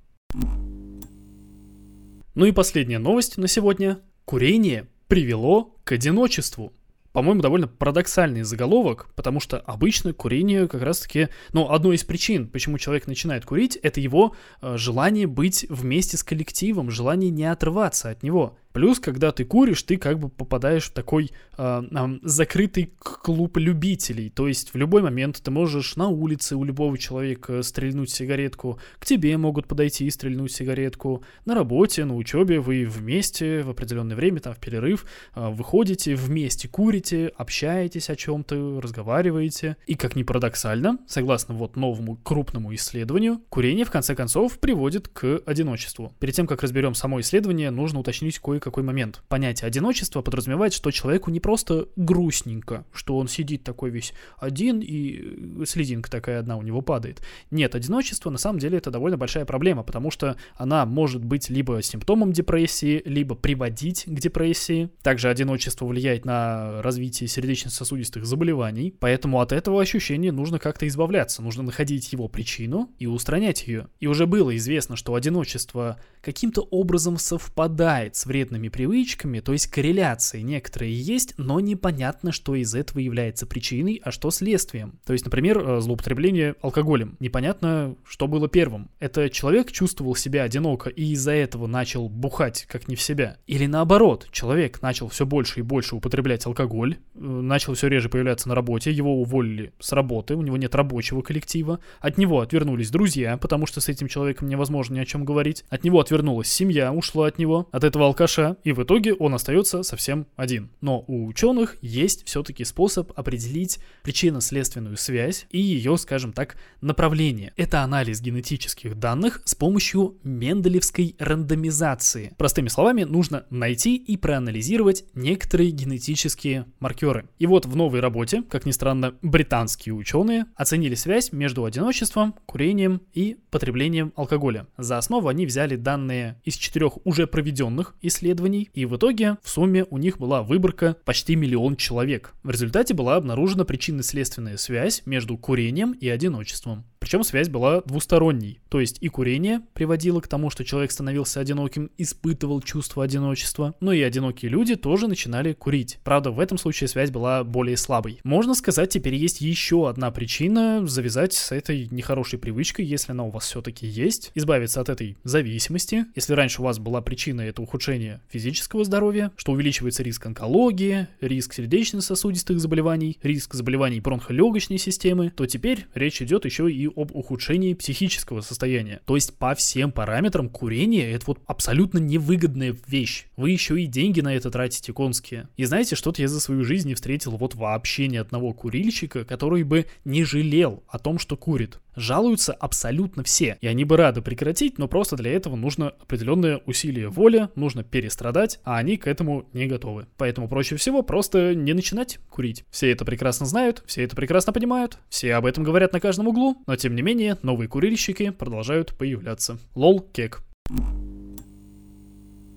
Ну 2.34 2.44
и 2.44 2.52
последняя 2.52 2.98
новость 2.98 3.38
на 3.38 3.48
сегодня. 3.48 3.98
Курение 4.24 4.86
привело 5.08 5.74
к 5.84 5.92
одиночеству. 5.92 6.72
по-моему, 7.12 7.40
довольно 7.40 7.66
парадоксальный 7.66 8.42
заголовок, 8.42 9.08
потому 9.16 9.40
что 9.40 9.58
обычно 9.58 10.12
курение 10.12 10.68
как 10.68 10.82
раз-таки, 10.82 11.30
ну, 11.52 11.70
одной 11.70 11.96
из 11.96 12.04
причин, 12.04 12.46
почему 12.46 12.78
человек 12.78 13.08
начинает 13.08 13.44
курить, 13.44 13.76
это 13.76 13.98
его 14.00 14.36
э, 14.60 14.76
желание 14.76 15.26
быть 15.26 15.66
вместе 15.68 16.16
с 16.16 16.22
коллективом, 16.22 16.92
желание 16.92 17.30
не 17.30 17.46
отрываться 17.46 18.10
от 18.10 18.22
него. 18.22 18.56
Плюс, 18.72 19.00
когда 19.00 19.32
ты 19.32 19.44
куришь, 19.44 19.82
ты 19.82 19.96
как 19.96 20.18
бы 20.18 20.28
попадаешь 20.28 20.84
в 20.84 20.92
такой 20.92 21.30
э, 21.56 21.82
э, 21.90 22.18
закрытый 22.22 22.92
клуб 22.98 23.56
любителей. 23.56 24.30
То 24.30 24.46
есть 24.46 24.72
в 24.72 24.76
любой 24.76 25.02
момент 25.02 25.40
ты 25.42 25.50
можешь 25.50 25.96
на 25.96 26.08
улице 26.08 26.56
у 26.56 26.64
любого 26.64 26.96
человека 26.98 27.62
стрельнуть 27.62 28.10
сигаретку, 28.10 28.78
к 28.98 29.06
тебе 29.06 29.36
могут 29.36 29.66
подойти 29.66 30.06
и 30.06 30.10
стрельнуть 30.10 30.52
сигаретку, 30.52 31.24
на 31.44 31.54
работе, 31.54 32.04
на 32.04 32.14
учебе 32.14 32.60
вы 32.60 32.84
вместе 32.84 33.62
в 33.62 33.70
определенное 33.70 34.16
время, 34.16 34.40
там 34.40 34.54
в 34.54 34.58
перерыв, 34.58 35.06
э, 35.34 35.48
выходите, 35.50 36.14
вместе 36.14 36.68
курите, 36.68 37.32
общаетесь 37.36 38.10
о 38.10 38.16
чем-то, 38.16 38.80
разговариваете. 38.80 39.76
И 39.86 39.94
как 39.94 40.14
ни 40.14 40.22
парадоксально, 40.22 40.98
согласно 41.06 41.54
вот 41.54 41.76
новому 41.76 42.16
крупному 42.16 42.74
исследованию, 42.74 43.40
курение 43.48 43.84
в 43.84 43.90
конце 43.90 44.14
концов 44.14 44.58
приводит 44.58 45.08
к 45.08 45.42
одиночеству. 45.46 46.12
Перед 46.20 46.34
тем, 46.34 46.46
как 46.46 46.62
разберем 46.62 46.94
само 46.94 47.20
исследование, 47.20 47.70
нужно 47.70 48.00
уточнить 48.00 48.38
кое 48.38 48.57
какой 48.60 48.82
момент. 48.82 49.22
Понятие 49.28 49.66
одиночества 49.66 50.22
подразумевает, 50.22 50.72
что 50.72 50.90
человеку 50.90 51.30
не 51.30 51.40
просто 51.40 51.88
грустненько, 51.96 52.84
что 52.92 53.16
он 53.16 53.28
сидит 53.28 53.64
такой 53.64 53.90
весь 53.90 54.12
один 54.38 54.80
и 54.80 55.64
слезинка 55.66 56.10
такая 56.10 56.40
одна 56.40 56.56
у 56.56 56.62
него 56.62 56.80
падает. 56.80 57.22
Нет, 57.50 57.74
одиночество 57.74 58.30
на 58.30 58.38
самом 58.38 58.58
деле 58.58 58.78
это 58.78 58.90
довольно 58.90 59.16
большая 59.16 59.44
проблема, 59.44 59.82
потому 59.82 60.10
что 60.10 60.36
она 60.56 60.86
может 60.86 61.24
быть 61.24 61.50
либо 61.50 61.82
симптомом 61.82 62.32
депрессии, 62.32 63.02
либо 63.04 63.34
приводить 63.34 64.04
к 64.04 64.18
депрессии. 64.18 64.90
Также 65.02 65.28
одиночество 65.28 65.86
влияет 65.86 66.24
на 66.24 66.82
развитие 66.82 67.28
сердечно-сосудистых 67.28 68.24
заболеваний, 68.24 68.94
поэтому 68.98 69.40
от 69.40 69.52
этого 69.52 69.80
ощущения 69.80 70.32
нужно 70.32 70.58
как-то 70.58 70.86
избавляться, 70.86 71.42
нужно 71.42 71.62
находить 71.62 72.12
его 72.12 72.28
причину 72.28 72.90
и 72.98 73.06
устранять 73.06 73.66
ее. 73.66 73.88
И 74.00 74.06
уже 74.06 74.26
было 74.26 74.56
известно, 74.56 74.96
что 74.96 75.14
одиночество 75.14 75.98
каким-то 76.20 76.62
образом 76.70 77.18
совпадает 77.18 78.16
с 78.16 78.26
вредными 78.26 78.68
привычками, 78.68 79.40
то 79.40 79.52
есть 79.52 79.68
корреляции 79.68 80.40
некоторые 80.40 80.98
есть, 80.98 81.34
но 81.36 81.60
непонятно, 81.60 82.32
что 82.32 82.54
из 82.54 82.74
этого 82.74 83.00
является 83.00 83.46
причиной, 83.46 84.00
а 84.04 84.10
что 84.10 84.30
следствием. 84.30 84.98
То 85.04 85.12
есть, 85.12 85.24
например, 85.24 85.58
э, 85.58 85.80
злоупотребление 85.80 86.54
алкоголем. 86.62 87.16
Непонятно, 87.20 87.96
что 88.04 88.26
было 88.26 88.48
первым. 88.48 88.90
Это 88.98 89.30
человек 89.30 89.72
чувствовал 89.72 90.14
себя 90.14 90.42
одиноко 90.42 90.90
и 90.90 91.12
из-за 91.12 91.32
этого 91.32 91.66
начал 91.66 92.08
бухать 92.08 92.66
как 92.68 92.88
не 92.88 92.96
в 92.96 93.02
себя. 93.02 93.36
Или 93.46 93.66
наоборот, 93.66 94.28
человек 94.32 94.82
начал 94.82 95.08
все 95.08 95.26
больше 95.26 95.60
и 95.60 95.62
больше 95.62 95.96
употреблять 95.96 96.46
алкоголь, 96.46 96.96
э, 97.14 97.18
начал 97.20 97.74
все 97.74 97.88
реже 97.88 98.08
появляться 98.08 98.48
на 98.48 98.54
работе, 98.54 98.90
его 98.90 99.20
уволили 99.20 99.72
с 99.78 99.92
работы, 99.92 100.34
у 100.34 100.42
него 100.42 100.56
нет 100.56 100.74
рабочего 100.74 101.22
коллектива, 101.22 101.80
от 102.00 102.18
него 102.18 102.40
отвернулись 102.40 102.90
друзья, 102.90 103.36
потому 103.36 103.66
что 103.66 103.80
с 103.80 103.88
этим 103.88 104.08
человеком 104.08 104.48
невозможно 104.48 104.94
ни 104.94 105.00
о 105.00 105.04
чем 105.04 105.24
говорить, 105.24 105.64
от 105.68 105.84
него 105.84 106.00
отвернулась 106.18 106.50
семья, 106.50 106.92
ушла 106.92 107.28
от 107.28 107.38
него, 107.38 107.68
от 107.70 107.84
этого 107.84 108.06
алкаша 108.06 108.56
и 108.64 108.72
в 108.72 108.82
итоге 108.82 109.14
он 109.14 109.34
остается 109.34 109.84
совсем 109.84 110.26
один. 110.36 110.70
Но 110.80 111.04
у 111.06 111.26
ученых 111.26 111.76
есть 111.80 112.26
все-таки 112.26 112.64
способ 112.64 113.12
определить 113.16 113.78
причинно-следственную 114.02 114.96
связь 114.96 115.46
и 115.50 115.60
ее, 115.60 115.96
скажем 115.96 116.32
так, 116.32 116.56
направление. 116.80 117.52
Это 117.56 117.82
анализ 117.82 118.20
генетических 118.20 118.98
данных 118.98 119.42
с 119.44 119.54
помощью 119.54 120.16
менделевской 120.24 121.14
рандомизации. 121.20 122.32
Простыми 122.36 122.68
словами, 122.68 123.04
нужно 123.04 123.44
найти 123.50 123.94
и 123.94 124.16
проанализировать 124.16 125.04
некоторые 125.14 125.70
генетические 125.70 126.66
маркеры. 126.80 127.28
И 127.38 127.46
вот 127.46 127.64
в 127.66 127.76
новой 127.76 128.00
работе, 128.00 128.42
как 128.42 128.66
ни 128.66 128.72
странно, 128.72 129.14
британские 129.22 129.94
ученые 129.94 130.46
оценили 130.56 130.96
связь 130.96 131.30
между 131.30 131.64
одиночеством, 131.64 132.34
курением 132.46 133.02
и 133.14 133.36
потреблением 133.50 134.12
алкоголя. 134.16 134.66
За 134.76 134.98
основу 134.98 135.28
они 135.28 135.46
взяли 135.46 135.76
данные 135.76 135.97
из 136.44 136.54
четырех 136.54 137.04
уже 137.06 137.26
проведенных 137.26 137.94
исследований, 138.02 138.70
и 138.74 138.84
в 138.84 138.96
итоге 138.96 139.38
в 139.42 139.48
сумме 139.48 139.84
у 139.90 139.98
них 139.98 140.18
была 140.18 140.42
выборка 140.42 140.96
почти 141.04 141.36
миллион 141.36 141.76
человек. 141.76 142.34
В 142.42 142.50
результате 142.50 142.94
была 142.94 143.16
обнаружена 143.16 143.64
причинно-следственная 143.64 144.56
связь 144.56 145.02
между 145.06 145.36
курением 145.36 145.92
и 145.92 146.08
одиночеством. 146.08 146.84
Причем 147.08 147.24
связь 147.24 147.48
была 147.48 147.80
двусторонней, 147.86 148.60
то 148.68 148.80
есть 148.80 148.98
и 149.00 149.08
курение 149.08 149.62
приводило 149.72 150.20
к 150.20 150.28
тому, 150.28 150.50
что 150.50 150.62
человек 150.62 150.90
становился 150.90 151.40
одиноким, 151.40 151.90
испытывал 151.96 152.60
чувство 152.60 153.02
одиночества, 153.02 153.74
но 153.80 153.94
и 153.94 154.02
одинокие 154.02 154.50
люди 154.50 154.76
тоже 154.76 155.08
начинали 155.08 155.54
курить. 155.54 156.00
Правда, 156.04 156.30
в 156.30 156.38
этом 156.38 156.58
случае 156.58 156.88
связь 156.88 157.10
была 157.10 157.44
более 157.44 157.78
слабой. 157.78 158.20
Можно 158.24 158.54
сказать, 158.54 158.90
теперь 158.90 159.14
есть 159.14 159.40
еще 159.40 159.88
одна 159.88 160.10
причина 160.10 160.86
завязать 160.86 161.32
с 161.32 161.50
этой 161.50 161.88
нехорошей 161.90 162.38
привычкой, 162.38 162.84
если 162.84 163.12
она 163.12 163.24
у 163.24 163.30
вас 163.30 163.46
все-таки 163.46 163.86
есть, 163.86 164.30
избавиться 164.34 164.82
от 164.82 164.90
этой 164.90 165.16
зависимости. 165.24 166.04
Если 166.14 166.34
раньше 166.34 166.60
у 166.60 166.66
вас 166.66 166.78
была 166.78 167.00
причина 167.00 167.40
это 167.40 167.62
ухудшение 167.62 168.20
физического 168.28 168.84
здоровья, 168.84 169.32
что 169.38 169.52
увеличивается 169.52 170.02
риск 170.02 170.26
онкологии, 170.26 171.08
риск 171.22 171.54
сердечно-сосудистых 171.54 172.60
заболеваний, 172.60 173.16
риск 173.22 173.54
заболеваний 173.54 174.00
бронхолегочной 174.00 174.76
системы, 174.76 175.32
то 175.34 175.46
теперь 175.46 175.86
речь 175.94 176.20
идет 176.20 176.44
еще 176.44 176.70
и 176.70 176.97
об 176.98 177.14
ухудшении 177.14 177.74
психического 177.74 178.40
состояния. 178.40 179.00
То 179.04 179.14
есть 179.14 179.36
по 179.38 179.54
всем 179.54 179.92
параметрам 179.92 180.48
курение 180.48 181.12
это 181.12 181.26
вот 181.28 181.40
абсолютно 181.46 181.98
невыгодная 181.98 182.76
вещь. 182.86 183.26
Вы 183.36 183.50
еще 183.50 183.80
и 183.80 183.86
деньги 183.86 184.20
на 184.20 184.34
это 184.34 184.50
тратите 184.50 184.92
конские. 184.92 185.48
И 185.56 185.64
знаете, 185.64 185.94
что-то 185.94 186.22
я 186.22 186.28
за 186.28 186.40
свою 186.40 186.64
жизнь 186.64 186.88
не 186.88 186.94
встретил 186.94 187.36
вот 187.36 187.54
вообще 187.54 188.08
ни 188.08 188.16
одного 188.16 188.52
курильщика, 188.52 189.24
который 189.24 189.62
бы 189.62 189.86
не 190.04 190.24
жалел 190.24 190.82
о 190.88 190.98
том, 190.98 191.18
что 191.18 191.36
курит. 191.36 191.80
Жалуются 191.98 192.52
абсолютно 192.52 193.24
все, 193.24 193.58
и 193.60 193.66
они 193.66 193.84
бы 193.84 193.96
рады 193.96 194.22
прекратить, 194.22 194.78
но 194.78 194.86
просто 194.86 195.16
для 195.16 195.32
этого 195.32 195.56
нужно 195.56 195.88
определенное 196.00 196.58
усилие 196.64 197.08
воли, 197.08 197.48
нужно 197.56 197.82
перестрадать, 197.82 198.60
а 198.62 198.76
они 198.76 198.96
к 198.96 199.08
этому 199.08 199.48
не 199.52 199.66
готовы. 199.66 200.06
Поэтому 200.16 200.48
проще 200.48 200.76
всего 200.76 201.02
просто 201.02 201.56
не 201.56 201.72
начинать 201.72 202.20
курить. 202.30 202.64
Все 202.70 202.92
это 202.92 203.04
прекрасно 203.04 203.46
знают, 203.46 203.82
все 203.86 204.04
это 204.04 204.14
прекрасно 204.14 204.52
понимают, 204.52 204.98
все 205.08 205.34
об 205.34 205.44
этом 205.44 205.64
говорят 205.64 205.92
на 205.92 205.98
каждом 205.98 206.28
углу, 206.28 206.62
но 206.68 206.76
тем 206.76 206.94
не 206.94 207.02
менее 207.02 207.36
новые 207.42 207.68
курильщики 207.68 208.30
продолжают 208.30 208.96
появляться. 208.96 209.58
Лол, 209.74 210.00
кек. 210.00 210.44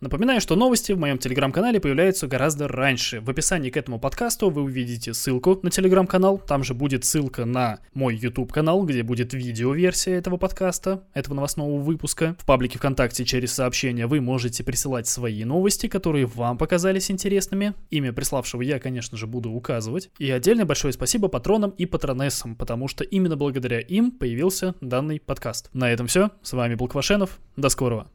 Напоминаю, 0.02 0.42
что 0.42 0.56
новости 0.56 0.94
в 0.94 0.98
моем 0.98 1.20
телеграм-канале 1.20 1.80
появляются 1.80 2.26
гораздо 2.26 2.68
раньше. 2.68 3.22
В 3.22 3.30
описании 3.30 3.70
к 3.70 3.78
этому 3.78 4.00
подкасту 4.00 4.50
вы 4.50 4.64
увидите 4.64 5.14
ссылку 5.14 5.60
на 5.62 5.70
телеграм-канал. 5.70 6.40
Там 6.40 6.64
же 6.64 6.74
будет 6.74 7.06
ссылка 7.06 7.46
на 7.46 7.78
мой 7.94 8.16
YouTube 8.16 8.52
канал, 8.52 8.84
где 8.84 9.04
будет 9.04 9.36
видео-версия 9.36 10.14
этого 10.14 10.38
подкаста, 10.38 11.04
этого 11.14 11.36
новостного 11.36 11.78
выпуска. 11.78 12.36
В 12.40 12.48
паблике 12.48 12.80
ВКонтакте 12.80 13.26
через 13.26 13.54
сообщения 13.54 14.08
вы 14.08 14.22
можете 14.22 14.64
присылать 14.64 15.08
свои 15.08 15.44
новости, 15.46 15.88
которые 15.88 16.26
вам 16.26 16.58
показались 16.58 17.12
интересными. 17.12 17.76
Имя 17.92 18.12
приславшего 18.12 18.64
я, 18.64 18.80
конечно 18.80 19.20
же, 19.20 19.28
буду 19.28 19.52
указывать. 19.52 20.10
И 20.18 20.32
отдельно 20.32 20.66
большое 20.66 20.94
спасибо 20.94 21.28
патронам 21.28 21.70
и 21.78 21.86
патронессам, 21.86 22.56
потому 22.56 22.88
что 22.88 23.04
именно 23.04 23.38
благодаря 23.38 23.80
им 23.80 24.10
появился 24.10 24.74
данный 24.82 25.20
подкаст. 25.20 25.70
На 25.74 25.92
этом 25.92 26.08
все. 26.08 26.32
С 26.42 26.54
вами 26.54 26.74
был 26.74 26.88
Квашенов. 26.88 27.40
До 27.56 27.70
скорого. 27.70 28.12